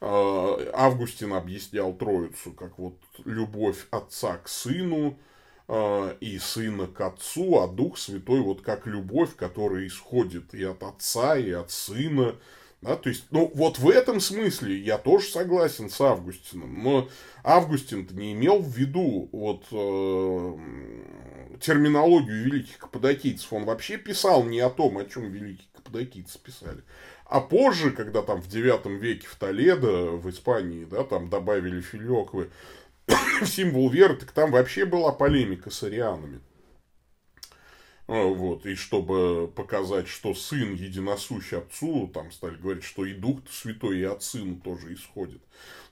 э, 0.02 0.72
Августин 0.74 1.34
объяснял 1.34 1.94
Троицу 1.94 2.52
как 2.52 2.80
вот 2.80 2.98
любовь 3.24 3.86
отца 3.92 4.38
к 4.38 4.48
сыну, 4.48 5.20
э, 5.68 6.16
и 6.20 6.40
сына 6.40 6.88
к 6.88 7.00
отцу, 7.02 7.60
а 7.60 7.68
Дух 7.68 8.00
Святой 8.00 8.40
вот 8.40 8.62
как 8.62 8.88
любовь, 8.88 9.36
которая 9.36 9.86
исходит 9.86 10.56
и 10.56 10.64
от 10.64 10.82
отца, 10.82 11.38
и 11.38 11.52
от 11.52 11.70
сына, 11.70 12.36
да, 12.82 12.96
то 12.96 13.10
есть, 13.10 13.26
ну, 13.30 13.52
вот 13.54 13.78
в 13.78 13.88
этом 13.88 14.20
смысле 14.20 14.76
я 14.76 14.98
тоже 14.98 15.28
согласен 15.28 15.92
с 15.92 16.02
Августином, 16.02 16.82
но 16.82 17.10
Августин 17.44 18.08
не 18.14 18.34
имел 18.34 18.58
в 18.58 18.76
виду 18.76 19.30
вот 19.32 19.66
э, 19.72 20.58
терминологию 21.62 22.44
великих 22.44 22.78
каппадокийцев. 22.80 23.54
Он 23.54 23.66
вообще 23.66 23.98
писал 23.98 24.44
не 24.44 24.60
о 24.60 24.70
том, 24.70 24.98
о 24.98 25.06
чем 25.06 25.32
великие 25.32 25.68
каппадокийцы 25.74 26.40
писали. 26.40 26.84
А 27.26 27.40
позже, 27.40 27.92
когда 27.92 28.22
там 28.22 28.42
в 28.42 28.48
девятом 28.48 28.98
веке 28.98 29.28
в 29.28 29.36
Толедо, 29.36 30.12
в 30.18 30.30
Испании, 30.30 30.84
да, 30.86 31.04
там 31.04 31.30
добавили 31.30 31.80
филиоквы 31.80 32.50
в 33.08 33.46
символ 33.46 33.90
веры, 33.90 34.16
так 34.16 34.32
там 34.32 34.52
вообще 34.52 34.86
была 34.86 35.12
полемика 35.12 35.70
с 35.70 35.84
арианами. 35.84 36.42
А, 38.14 38.26
вот, 38.26 38.66
и 38.66 38.76
чтобы 38.76 39.48
показать, 39.48 40.10
что 40.10 40.34
сын 40.34 40.74
единосущ 40.74 41.54
отцу, 41.54 42.12
там 42.14 42.30
стали 42.34 42.58
говорить, 42.58 42.84
что 42.84 43.06
и 43.06 43.14
дух 43.14 43.40
святой, 43.50 44.00
и 44.00 44.04
от 44.04 44.22
сына 44.22 44.60
тоже 44.60 44.94
исходит. 44.94 45.42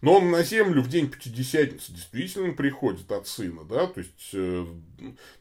Но 0.02 0.18
он 0.18 0.30
на 0.30 0.44
землю 0.44 0.82
в 0.82 0.90
день 0.90 1.10
Пятидесятницы 1.10 1.94
действительно 1.94 2.52
приходит 2.52 3.10
от 3.10 3.26
сына, 3.26 3.64
да, 3.64 3.88
то 3.88 4.02
есть, 4.02 4.32
э, 4.34 4.66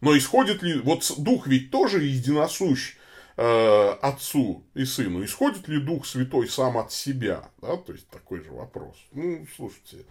но 0.00 0.16
исходит 0.16 0.62
ли, 0.62 0.78
вот 0.78 1.12
дух 1.18 1.48
ведь 1.48 1.72
тоже 1.72 2.04
единосущ 2.04 2.94
э, 3.36 3.88
отцу 4.00 4.62
и 4.74 4.84
сыну, 4.84 5.24
исходит 5.24 5.66
ли 5.66 5.80
дух 5.80 6.06
святой 6.06 6.46
сам 6.46 6.78
от 6.78 6.92
себя, 6.92 7.50
да, 7.60 7.76
то 7.76 7.92
есть, 7.92 8.06
такой 8.06 8.44
же 8.44 8.52
вопрос. 8.52 8.94
Ну, 9.10 9.44
слушайте, 9.56 10.06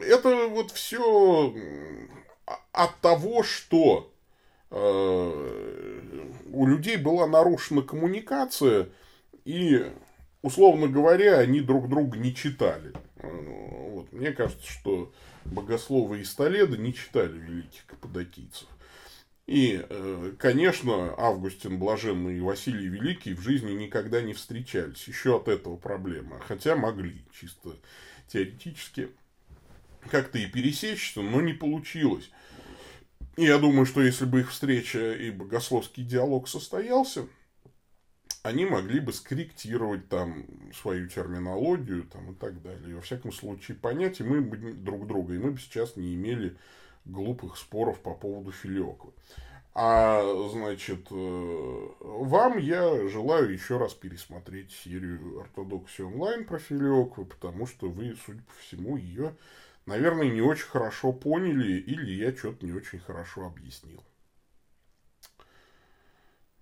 это 0.00 0.48
вот 0.48 0.72
все 0.72 1.54
от 2.72 3.00
того, 3.00 3.44
что 3.44 4.10
у 6.54 6.66
людей 6.66 6.96
была 6.96 7.26
нарушена 7.26 7.82
коммуникация, 7.82 8.88
и, 9.44 9.92
условно 10.42 10.88
говоря, 10.88 11.38
они 11.38 11.60
друг 11.60 11.88
друга 11.88 12.18
не 12.18 12.34
читали. 12.34 12.92
Э, 13.16 13.90
вот. 13.90 14.12
Мне 14.12 14.32
кажется, 14.32 14.70
что 14.70 15.12
богословы 15.44 16.20
и 16.20 16.24
столеды 16.24 16.78
не 16.78 16.94
читали 16.94 17.36
великих 17.38 17.86
каппадокийцев. 17.86 18.68
И, 19.46 19.84
э, 19.86 20.32
конечно, 20.38 21.14
Августин 21.18 21.78
Блаженный 21.78 22.38
и 22.38 22.40
Василий 22.40 22.88
Великий 22.88 23.34
в 23.34 23.42
жизни 23.42 23.72
никогда 23.72 24.22
не 24.22 24.32
встречались. 24.32 25.06
Еще 25.06 25.36
от 25.36 25.48
этого 25.48 25.76
проблема. 25.76 26.40
Хотя 26.40 26.76
могли, 26.76 27.22
чисто 27.38 27.76
теоретически, 28.28 29.10
как-то 30.10 30.38
и 30.38 30.46
пересечься, 30.46 31.20
но 31.20 31.42
не 31.42 31.52
получилось. 31.52 32.30
Я 33.36 33.58
думаю, 33.58 33.84
что 33.84 34.00
если 34.00 34.26
бы 34.26 34.40
их 34.40 34.50
встреча 34.50 35.12
и 35.12 35.30
богословский 35.30 36.04
диалог 36.04 36.48
состоялся, 36.48 37.26
они 38.42 38.66
могли 38.66 39.00
бы 39.00 39.12
скорректировать 39.12 40.08
там 40.08 40.44
свою 40.72 41.08
терминологию 41.08 42.04
там, 42.04 42.32
и 42.32 42.34
так 42.34 42.62
далее. 42.62 42.90
И, 42.90 42.94
во 42.94 43.00
всяком 43.00 43.32
случае, 43.32 43.76
понять, 43.76 44.20
и 44.20 44.24
мы 44.24 44.40
бы 44.40 44.74
друг 44.74 45.06
друга, 45.06 45.34
и 45.34 45.38
мы 45.38 45.52
бы 45.52 45.58
сейчас 45.58 45.96
не 45.96 46.14
имели 46.14 46.56
глупых 47.04 47.56
споров 47.56 48.00
по 48.00 48.14
поводу 48.14 48.52
филиоквы. 48.52 49.12
А, 49.76 50.22
значит, 50.52 51.08
э, 51.10 51.88
вам 52.00 52.58
я 52.58 53.08
желаю 53.08 53.52
еще 53.52 53.78
раз 53.78 53.92
пересмотреть 53.94 54.70
серию 54.70 55.40
«Ортодоксии 55.40 56.02
онлайн» 56.02 56.44
про 56.44 56.60
филиоквы, 56.60 57.24
потому 57.24 57.66
что 57.66 57.88
вы, 57.88 58.16
судя 58.24 58.42
по 58.42 58.52
всему, 58.60 58.96
ее 58.96 59.34
наверное, 59.86 60.30
не 60.30 60.40
очень 60.40 60.66
хорошо 60.66 61.12
поняли, 61.12 61.78
или 61.78 62.12
я 62.12 62.34
что-то 62.34 62.64
не 62.64 62.72
очень 62.72 62.98
хорошо 62.98 63.46
объяснил. 63.46 64.02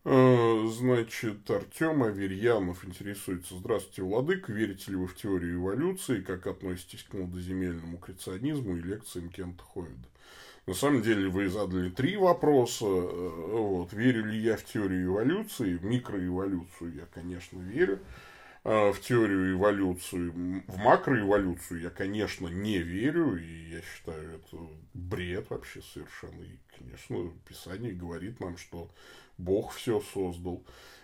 Э, 0.05 0.67
значит, 0.69 1.49
Артем 1.49 2.03
Аверьянов 2.03 2.85
интересуется. 2.85 3.55
Здравствуйте, 3.57 4.03
Владык. 4.03 4.49
Верите 4.49 4.91
ли 4.91 4.97
вы 4.97 5.07
в 5.07 5.15
теорию 5.15 5.61
эволюции? 5.61 6.21
Как 6.21 6.47
относитесь 6.47 7.05
к 7.05 7.13
молодоземельному 7.13 7.99
креационизму 7.99 8.77
и 8.77 8.83
лекциям 8.83 9.29
Кента 9.29 9.63
Хойда? 9.63 10.09
На 10.67 10.75
самом 10.75 11.03
деле 11.03 11.29
вы 11.29 11.49
задали 11.49 11.91
три 11.91 12.17
вопроса. 12.17 12.85
Э, 12.85 13.31
вот. 13.53 13.93
Верю 13.93 14.25
ли 14.27 14.39
я 14.39 14.57
в 14.57 14.65
теорию 14.65 15.07
эволюции? 15.07 15.77
В 15.77 15.85
микроэволюцию 15.85 16.95
я, 16.95 17.07
конечно, 17.07 17.61
верю. 17.61 18.01
Э, 18.65 18.93
в 18.93 19.01
теорию 19.01 19.55
эволюции. 19.55 20.29
В 20.29 20.77
макроэволюцию 20.77 21.81
я, 21.81 21.91
конечно, 21.91 22.47
не 22.47 22.79
верю, 22.79 23.37
и 23.37 23.71
я 23.71 23.81
считаю 23.83 24.37
это 24.37 24.57
бред 24.95 25.51
вообще 25.51 25.83
совершенно. 25.83 26.43
И, 26.43 26.59
конечно, 26.79 27.33
Писание 27.49 27.93
говорит 27.93 28.39
нам, 28.39 28.57
что 28.57 28.89
Бог 29.37 29.73
все 29.73 30.01
создал. 30.15 30.63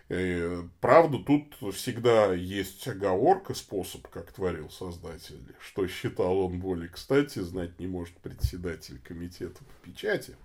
И, 0.09 0.15
э, 0.15 0.63
правда, 0.81 1.19
тут 1.19 1.57
всегда 1.75 2.33
есть 2.33 2.87
оговорка, 2.87 3.55
способ, 3.55 4.07
как 4.07 4.31
творил 4.31 4.71
Создатель, 4.71 5.43
что 5.59 5.85
считал 5.89 6.39
он 6.39 6.61
более 6.61 6.89
кстати, 6.89 7.41
знать 7.41 7.81
не 7.81 7.89
может 7.89 8.15
председатель 8.19 9.01
комитета 9.01 9.65
по 9.65 9.87
печати. 9.87 10.37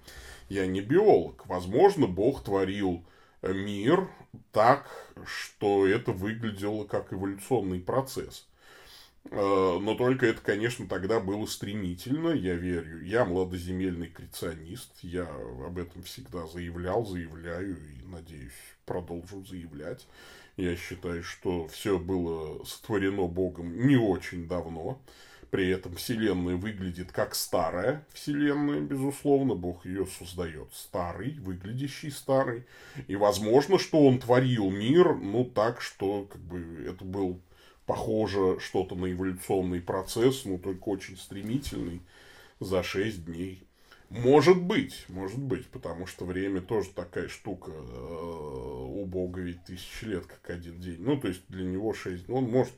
Я 0.50 0.66
не 0.66 0.82
биолог. 0.82 1.46
Возможно, 1.46 2.08
Бог 2.08 2.44
творил 2.44 3.06
мир 3.50 4.08
так, 4.52 4.88
что 5.26 5.86
это 5.88 6.12
выглядело 6.12 6.86
как 6.86 7.12
эволюционный 7.12 7.80
процесс. 7.80 8.48
Э, 9.32 9.80
но 9.82 9.96
только 9.96 10.26
это, 10.26 10.42
конечно, 10.42 10.88
тогда 10.88 11.20
было 11.20 11.46
стремительно, 11.46 12.30
я 12.30 12.56
верю. 12.56 13.04
Я 13.04 13.26
младоземельный 13.26 14.08
креационист, 14.08 14.92
я 15.02 15.24
об 15.24 15.78
этом 15.78 16.04
всегда 16.04 16.48
заявлял, 16.48 17.06
заявляю 17.06 17.78
и, 17.78 18.06
надеюсь, 18.06 18.52
продолжу 18.86 19.46
заявлять. 19.46 20.06
Я 20.58 20.76
считаю, 20.76 21.24
что 21.24 21.68
все 21.68 21.98
было 21.98 22.64
сотворено 22.64 23.28
Богом 23.28 23.88
не 23.88 23.96
очень 23.96 24.48
давно. 24.48 25.02
При 25.54 25.70
этом 25.70 25.94
Вселенная 25.98 26.56
выглядит 26.56 27.12
как 27.12 27.36
старая 27.36 28.08
Вселенная, 28.12 28.82
безусловно. 28.82 29.54
Бог 29.54 29.86
ее 29.86 30.08
создает 30.08 30.74
старый, 30.74 31.38
выглядящий 31.38 32.10
старый. 32.10 32.66
И 33.06 33.16
возможно, 33.16 33.78
что 33.78 34.04
он 34.04 34.18
творил 34.18 34.72
мир, 34.72 35.14
ну, 35.14 35.46
так, 35.46 35.80
что 35.80 36.24
как 36.24 36.42
бы 36.42 36.84
это 36.90 37.06
был 37.06 37.40
похоже 37.86 38.58
что-то 38.62 38.96
на 38.96 39.12
эволюционный 39.12 39.80
процесс, 39.80 40.44
ну, 40.46 40.58
только 40.58 40.90
очень 40.90 41.18
стремительный, 41.18 42.02
за 42.60 42.82
6 42.82 43.24
дней. 43.24 43.62
Может 44.10 44.60
быть, 44.60 45.06
может 45.08 45.38
быть, 45.38 45.68
потому 45.68 46.08
что 46.08 46.26
время 46.26 46.62
тоже 46.62 46.90
такая 46.96 47.28
штука. 47.28 47.70
Э, 47.72 48.86
у 48.88 49.06
Бога 49.06 49.42
ведь 49.42 49.64
тысячи 49.66 50.06
лет, 50.06 50.26
как 50.26 50.50
один 50.50 50.80
день. 50.80 50.98
Ну, 50.98 51.20
то 51.20 51.28
есть, 51.28 51.44
для 51.48 51.64
него 51.64 51.94
6 51.94 52.28
Он 52.32 52.46
может 52.46 52.74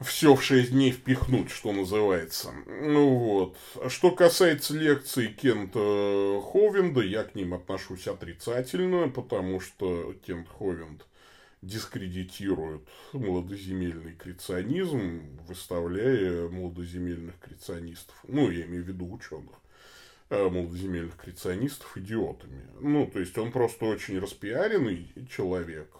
все 0.00 0.34
в 0.34 0.42
6 0.42 0.70
дней 0.72 0.92
впихнуть, 0.92 1.50
что 1.50 1.72
называется. 1.72 2.52
Ну 2.66 3.16
вот. 3.16 3.56
А 3.76 3.90
что 3.90 4.10
касается 4.10 4.74
лекций 4.74 5.28
Кента 5.28 6.40
Ховенда, 6.40 7.02
я 7.02 7.24
к 7.24 7.34
ним 7.34 7.54
отношусь 7.54 8.08
отрицательно, 8.08 9.08
потому 9.08 9.60
что 9.60 10.14
Кент 10.26 10.48
Ховенд 10.48 11.04
дискредитирует 11.62 12.88
молодоземельный 13.12 14.14
креационизм, 14.14 15.38
выставляя 15.46 16.48
молодоземельных 16.48 17.38
креационистов, 17.38 18.16
ну, 18.26 18.50
я 18.50 18.64
имею 18.64 18.82
в 18.82 18.88
виду 18.88 19.12
ученых, 19.12 19.56
э, 20.30 20.48
молодоземельных 20.48 21.16
креационистов 21.16 21.98
идиотами. 21.98 22.62
Ну, 22.80 23.06
то 23.06 23.20
есть, 23.20 23.36
он 23.36 23.52
просто 23.52 23.84
очень 23.84 24.18
распиаренный 24.18 25.12
человек, 25.28 25.94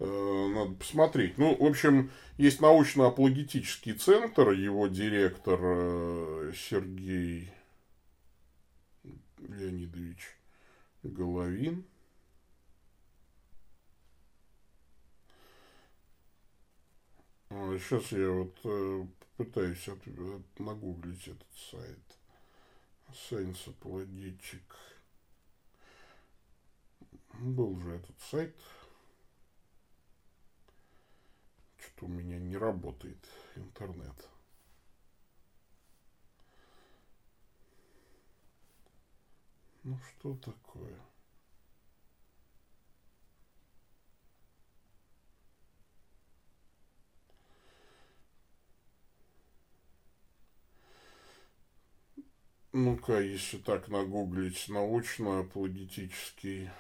Э, 0.01 0.53
надо 0.55 0.73
посмотреть. 0.77 1.37
Ну, 1.37 1.55
в 1.55 1.63
общем, 1.63 2.11
есть 2.39 2.63
научно-апологетический 2.63 3.93
центр, 3.93 4.53
его 4.53 4.87
директор 4.87 5.61
э, 5.63 6.53
Сергей 6.57 7.53
Леонидович 9.37 10.39
Головин. 11.03 11.85
Сейчас 17.51 18.11
а, 18.13 18.17
я 18.17 18.31
вот 18.31 18.57
э, 18.65 19.07
пытаюсь 19.37 19.87
от, 19.87 19.99
от, 20.07 20.61
нагуглить 20.61 21.29
этот 21.29 21.53
сайт. 21.71 21.99
Science. 23.29 23.75
Был 27.35 27.79
же 27.81 27.91
этот 27.97 28.19
сайт. 28.31 28.57
Что-то 32.01 32.07
у 32.07 32.17
меня 32.17 32.39
не 32.39 32.57
работает 32.57 33.29
интернет. 33.57 34.29
Ну 39.83 39.99
что 39.99 40.35
такое? 40.37 40.97
Ну-ка, 52.73 53.21
если 53.21 53.59
так 53.59 53.89
нагуглить 53.89 54.69
научно-апологетический 54.69 56.71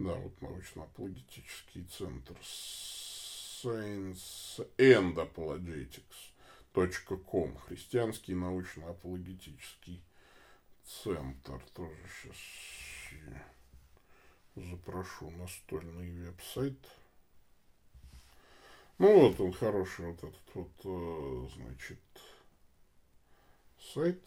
Да, 0.00 0.14
вот 0.14 0.40
научно-апологетический 0.40 1.84
центр 1.84 2.34
Science 3.62 4.66
and 4.78 5.14
Apologetics.com. 5.14 7.58
Христианский 7.58 8.34
научно-апологетический 8.34 10.02
центр. 11.04 11.60
Тоже 11.74 11.98
сейчас 12.22 12.38
запрошу 14.54 15.28
настольный 15.32 16.10
веб-сайт. 16.12 16.78
Ну 18.96 19.20
вот 19.20 19.38
он 19.38 19.52
хороший, 19.52 20.06
вот 20.06 20.24
этот 20.24 20.54
вот, 20.54 20.72
э, 20.84 21.46
значит, 21.56 22.00
сайт. 23.92 24.22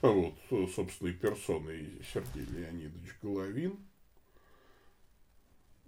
А 0.00 0.08
вот, 0.08 0.34
собственной 0.74 1.12
персоной 1.12 1.90
Сергей 2.12 2.44
Леонидович 2.44 3.16
Головин, 3.20 3.76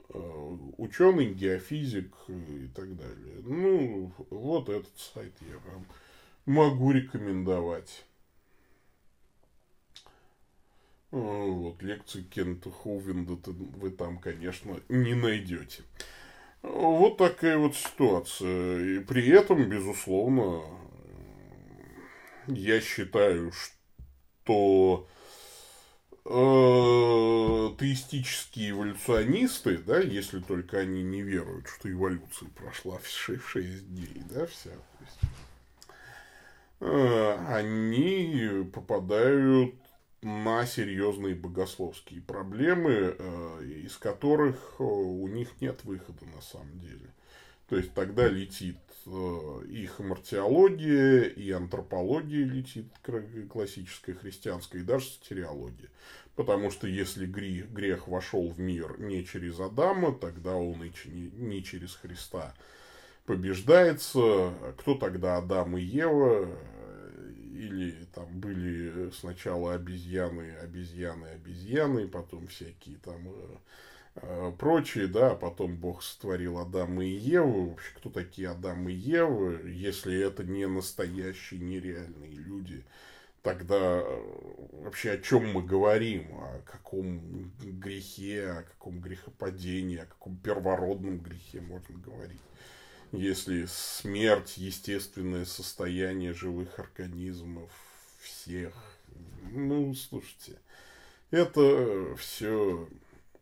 э, 0.08 0.56
ученый, 0.78 1.32
геофизик 1.32 2.12
и 2.26 2.68
так 2.74 2.96
далее. 2.96 3.36
Ну, 3.44 4.12
вот 4.30 4.68
этот 4.68 4.98
сайт 4.98 5.32
я 5.42 5.58
вам 5.70 5.86
могу 6.44 6.90
рекомендовать. 6.90 8.04
Э, 11.12 11.16
вот, 11.16 11.80
лекции 11.80 12.22
Кента 12.22 12.68
Хоувенда 12.68 13.38
вы 13.52 13.90
там, 13.90 14.18
конечно, 14.18 14.80
не 14.88 15.14
найдете. 15.14 15.84
Вот 16.62 17.16
такая 17.16 17.58
вот 17.58 17.76
ситуация. 17.76 18.96
И 18.96 19.04
при 19.04 19.28
этом, 19.28 19.70
безусловно, 19.70 20.62
я 22.48 22.80
считаю, 22.80 23.52
что 23.52 23.79
что 24.50 25.06
э, 26.24 27.78
теистические 27.78 28.70
эволюционисты, 28.70 29.78
да, 29.78 30.00
если 30.00 30.40
только 30.40 30.78
они 30.78 31.02
не 31.02 31.22
веруют, 31.22 31.68
что 31.68 31.90
эволюция 31.90 32.48
прошла 32.50 32.98
в 32.98 33.06
6, 33.06 33.42
в 33.42 33.48
6 33.48 33.94
дней, 33.94 34.22
да, 34.30 34.46
вся, 34.46 34.70
то 34.70 35.04
есть, 35.04 35.20
э, 36.80 37.36
они 37.48 38.64
попадают 38.72 39.74
на 40.22 40.66
серьезные 40.66 41.34
богословские 41.34 42.20
проблемы, 42.20 43.14
э, 43.16 43.64
из 43.84 43.96
которых 43.96 44.80
у 44.80 45.26
них 45.28 45.48
нет 45.60 45.84
выхода 45.84 46.26
на 46.34 46.42
самом 46.42 46.78
деле. 46.80 47.14
То 47.68 47.76
есть 47.76 47.94
тогда 47.94 48.26
летит 48.26 48.76
Э, 49.06 49.62
их 49.68 49.98
мартиология, 49.98 51.22
и 51.22 51.50
антропология 51.50 52.44
летит 52.44 52.86
классическая 53.50 54.14
христианская, 54.14 54.80
и 54.80 54.84
даже 54.84 55.06
стереология. 55.06 55.88
Потому 56.36 56.70
что 56.70 56.86
если 56.86 57.26
грех, 57.26 58.08
вошел 58.08 58.48
в 58.48 58.58
мир 58.58 58.98
не 59.00 59.24
через 59.24 59.58
Адама, 59.60 60.12
тогда 60.12 60.54
он 60.54 60.82
и 60.84 60.92
не, 61.34 61.62
через 61.62 61.94
Христа 61.94 62.54
побеждается. 63.26 64.54
Кто 64.78 64.94
тогда 64.94 65.36
Адам 65.38 65.76
и 65.76 65.82
Ева? 65.82 66.48
Или 67.52 67.94
там 68.14 68.40
были 68.40 69.10
сначала 69.10 69.74
обезьяны, 69.74 70.56
обезьяны, 70.62 71.26
обезьяны, 71.26 72.08
потом 72.08 72.46
всякие 72.46 72.96
там 72.98 73.28
Э, 73.28 73.56
прочие, 74.58 75.06
да, 75.06 75.34
потом 75.34 75.76
Бог 75.76 76.02
сотворил 76.02 76.58
Адама 76.58 77.04
и 77.04 77.10
Еву. 77.10 77.70
Вообще, 77.70 77.90
кто 77.96 78.10
такие 78.10 78.48
Адам 78.50 78.88
и 78.88 78.92
Ева, 78.92 79.66
если 79.66 80.18
это 80.20 80.44
не 80.44 80.66
настоящие, 80.66 81.60
нереальные 81.60 82.32
люди, 82.32 82.84
тогда 83.42 84.02
э, 84.02 84.22
вообще 84.82 85.12
о 85.12 85.18
чем 85.18 85.52
мы 85.52 85.62
говорим, 85.62 86.26
о 86.34 86.60
каком 86.64 87.52
грехе, 87.58 88.50
о 88.50 88.62
каком 88.62 89.00
грехопадении, 89.00 89.98
о 89.98 90.06
каком 90.06 90.36
первородном 90.36 91.18
грехе 91.18 91.60
можно 91.60 91.96
говорить. 91.98 92.40
Если 93.12 93.66
смерть, 93.66 94.56
естественное 94.56 95.44
состояние 95.44 96.32
живых 96.32 96.78
организмов 96.78 97.70
всех, 98.20 98.74
ну, 99.50 99.92
слушайте, 99.94 100.58
это 101.30 102.14
все 102.16 102.88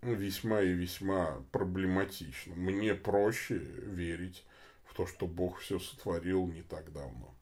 весьма 0.03 0.63
и 0.63 0.73
весьма 0.73 1.45
проблематично. 1.53 2.55
Мне 2.55 2.95
проще 2.95 3.57
верить 3.59 4.45
в 4.85 4.95
то, 4.95 5.07
что 5.07 5.27
Бог 5.27 5.59
все 5.59 5.79
сотворил 5.79 6.47
не 6.47 6.63
так 6.63 6.93
давно. 6.93 7.35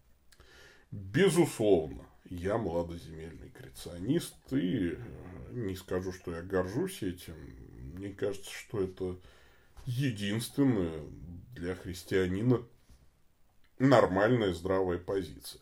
Безусловно, 0.91 2.07
я 2.25 2.59
младоземельный 2.59 3.51
креационист, 3.51 4.37
и 4.53 4.93
э, 4.93 4.97
не 5.53 5.77
скажу, 5.77 6.13
что 6.13 6.35
я 6.35 6.43
горжусь 6.43 7.03
этим. 7.03 7.35
Мне 7.95 8.11
кажется, 8.11 8.51
что 8.51 8.83
это 8.83 9.17
единственная 9.85 11.03
для 11.55 11.75
христианина 11.75 12.63
нормальная 13.79 14.53
здравая 14.53 14.99
позиция. 14.99 15.61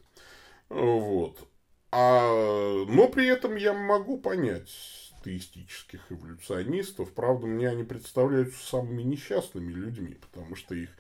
Вот. 0.69 1.49
А, 1.91 2.85
но 2.87 3.09
при 3.09 3.27
этом 3.29 3.57
я 3.57 3.73
могу 3.73 4.19
понять 4.19 5.04
теистических 5.25 6.01
эволюционистов. 6.11 7.13
Правда, 7.13 7.47
мне 7.47 7.69
они 7.69 7.85
представляются 7.85 8.65
самыми 8.65 9.03
несчастными 9.03 9.73
людьми, 9.73 10.17
потому 10.21 10.55
что 10.55 10.75
их 10.75 10.91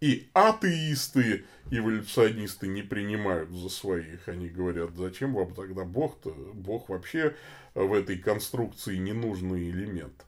и 0.00 0.28
атеисты, 0.32 1.44
эволюционисты 1.70 2.66
не 2.66 2.82
принимают 2.82 3.50
за 3.50 3.68
своих. 3.68 4.28
Они 4.28 4.48
говорят, 4.48 4.96
зачем 4.96 5.34
вам 5.34 5.54
тогда 5.54 5.84
Бог-то? 5.84 6.30
Бог 6.54 6.88
вообще 6.88 7.36
в 7.74 7.92
этой 7.92 8.18
конструкции 8.18 8.96
ненужный 8.96 9.70
элемент. 9.70 10.24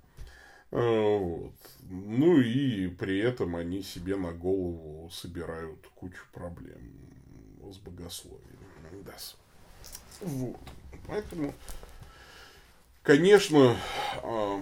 А, 0.70 1.18
вот. 1.18 1.54
Ну 1.88 2.40
и 2.40 2.88
при 2.88 3.18
этом 3.18 3.56
они 3.56 3.82
себе 3.82 4.16
на 4.16 4.32
голову 4.32 5.10
собирают 5.10 5.86
кучу 5.94 6.22
проблем 6.32 6.92
с 7.72 7.78
богословием. 7.78 8.40
Да. 9.04 9.16
Вот. 10.20 10.60
Поэтому, 11.08 11.52
конечно, 13.04 13.76
а, 14.22 14.60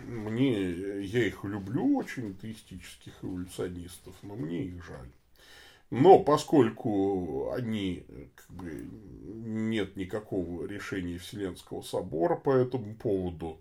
мне, 0.00 1.02
я 1.02 1.26
их 1.26 1.44
люблю 1.44 1.96
очень, 1.98 2.34
теистических 2.34 3.12
эволюционистов, 3.22 4.14
но 4.22 4.34
мне 4.36 4.64
их 4.64 4.82
жаль. 4.84 5.10
Но 5.90 6.20
поскольку 6.20 7.52
они, 7.52 8.06
как 8.36 8.56
бы, 8.56 8.88
нет 9.24 9.96
никакого 9.96 10.66
решения 10.66 11.18
Вселенского 11.18 11.82
собора 11.82 12.36
по 12.36 12.52
этому 12.52 12.94
поводу, 12.94 13.60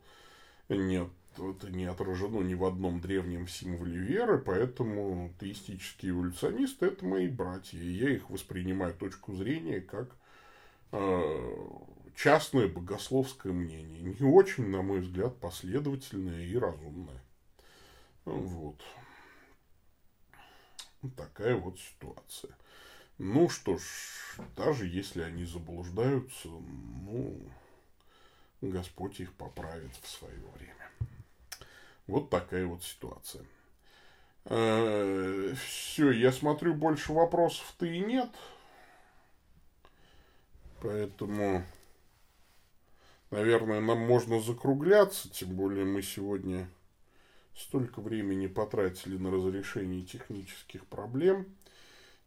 нет, 0.69 1.09
это 1.37 1.71
не 1.71 1.85
отражено 1.85 2.41
ни 2.41 2.53
в 2.53 2.65
одном 2.65 3.01
древнем 3.01 3.47
символе 3.47 3.97
веры, 3.97 4.37
поэтому 4.37 5.33
теистические 5.39 6.11
эволюционисты– 6.11 6.85
это 6.87 7.03
мои 7.03 7.27
братья, 7.27 7.79
и 7.79 7.89
я 7.89 8.11
их 8.11 8.29
воспринимаю 8.29 8.93
точку 8.93 9.33
зрения 9.33 9.81
как 9.81 10.15
э, 10.91 11.59
частное 12.19 12.67
богословское 12.67 13.53
мнение. 13.53 14.01
Не 14.01 14.29
очень, 14.29 14.67
на 14.67 14.81
мой 14.81 14.99
взгляд, 14.99 15.39
последовательное 15.39 16.43
и 16.43 16.57
разумное. 16.57 17.23
Вот. 18.25 18.75
Такая 21.15 21.55
вот 21.55 21.79
ситуация. 21.79 22.51
Ну 23.17 23.47
что 23.47 23.77
ж, 23.77 23.83
даже 24.57 24.85
если 24.85 25.21
они 25.21 25.45
заблуждаются, 25.45 26.49
ну, 26.49 27.39
Господь 28.61 29.21
их 29.21 29.33
поправит 29.33 29.95
в 30.01 30.09
свое 30.09 30.43
время. 30.57 30.89
Вот 32.05 32.29
такая 32.29 32.65
вот 32.65 32.83
ситуация. 32.83 33.45
Э, 34.43 35.53
Все, 35.65 36.11
я 36.11 36.33
смотрю, 36.33 36.73
больше 36.73 37.13
вопросов-то 37.13 37.85
и 37.85 37.99
нет. 37.99 38.29
Поэтому 40.81 41.63
наверное, 43.31 43.79
нам 43.81 43.99
можно 43.99 44.39
закругляться, 44.39 45.29
тем 45.29 45.55
более 45.55 45.85
мы 45.85 46.01
сегодня 46.01 46.69
столько 47.55 48.01
времени 48.01 48.47
потратили 48.47 49.17
на 49.17 49.31
разрешение 49.31 50.05
технических 50.05 50.85
проблем. 50.87 51.45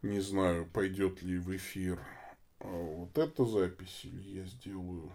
Не 0.02 0.20
знаю, 0.20 0.66
пойдет 0.66 1.22
ли 1.22 1.38
в 1.38 1.54
эфир 1.56 2.00
а, 2.60 2.66
вот 2.66 3.16
эта 3.16 3.44
запись, 3.44 4.00
или 4.04 4.40
я 4.40 4.44
сделаю 4.44 5.12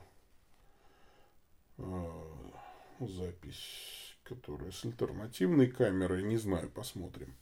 а, 1.77 2.51
запись, 2.99 4.15
которая 4.23 4.71
с 4.71 4.85
альтернативной 4.85 5.67
камерой, 5.67 6.23
не 6.23 6.37
знаю, 6.37 6.69
посмотрим. 6.69 7.33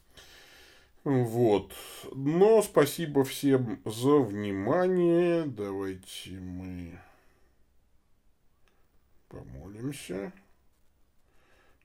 Вот. 1.03 1.71
Но 2.13 2.63
спасибо 2.63 3.23
всем 3.23 3.79
за 3.85 4.17
внимание. 4.17 5.45
Давайте 5.45 6.31
мы 6.31 6.99
помолимся 9.27 10.33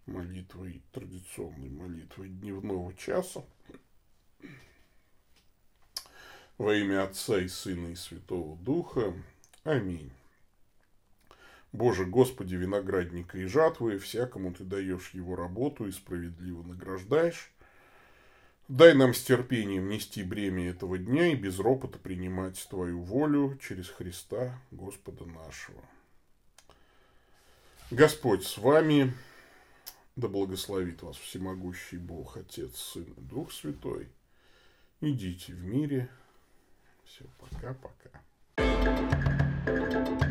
молитвой, 0.07 0.83
традиционной 0.93 1.71
молитвой 1.71 2.29
дневного 2.29 2.95
часа. 2.95 3.45
Во 6.59 6.75
имя 6.75 7.05
Отца 7.05 7.39
и 7.39 7.49
Сына 7.49 7.89
и 7.89 7.95
Святого 7.95 8.57
Духа. 8.59 9.15
Аминь. 9.65 10.11
Боже, 11.73 12.05
Господи, 12.05 12.57
виноградника 12.57 13.39
и 13.39 13.45
жатвы, 13.45 13.99
всякому 13.99 14.53
Ты 14.53 14.65
даешь 14.65 15.11
его 15.15 15.37
работу 15.37 15.87
и 15.87 15.93
справедливо 15.93 16.63
награждаешь. 16.63 17.53
Дай 18.69 18.95
нам 18.95 19.15
с 19.15 19.23
терпением 19.23 19.89
нести 19.89 20.23
бремя 20.23 20.69
этого 20.69 20.99
дня 20.99 21.33
и 21.33 21.37
без 21.37 21.59
ропота 21.59 21.99
принимать 21.99 22.67
Твою 22.69 23.01
волю 23.01 23.59
через 23.63 23.89
Христа 23.89 24.61
Господа 24.71 25.25
нашего. 25.25 25.83
Господь 27.91 28.47
с 28.47 28.57
вами, 28.57 29.13
да 30.15 30.29
благословит 30.29 31.03
вас 31.03 31.17
всемогущий 31.17 31.99
Бог, 31.99 32.37
Отец, 32.37 32.77
Сын 32.77 33.03
и 33.03 33.21
Дух 33.21 33.53
Святой. 33.53 34.09
Идите 35.01 35.53
в 35.53 35.65
мире. 35.65 36.09
Все, 37.05 37.25
пока-пока. 37.39 38.11
thank 39.67 40.23
you 40.23 40.30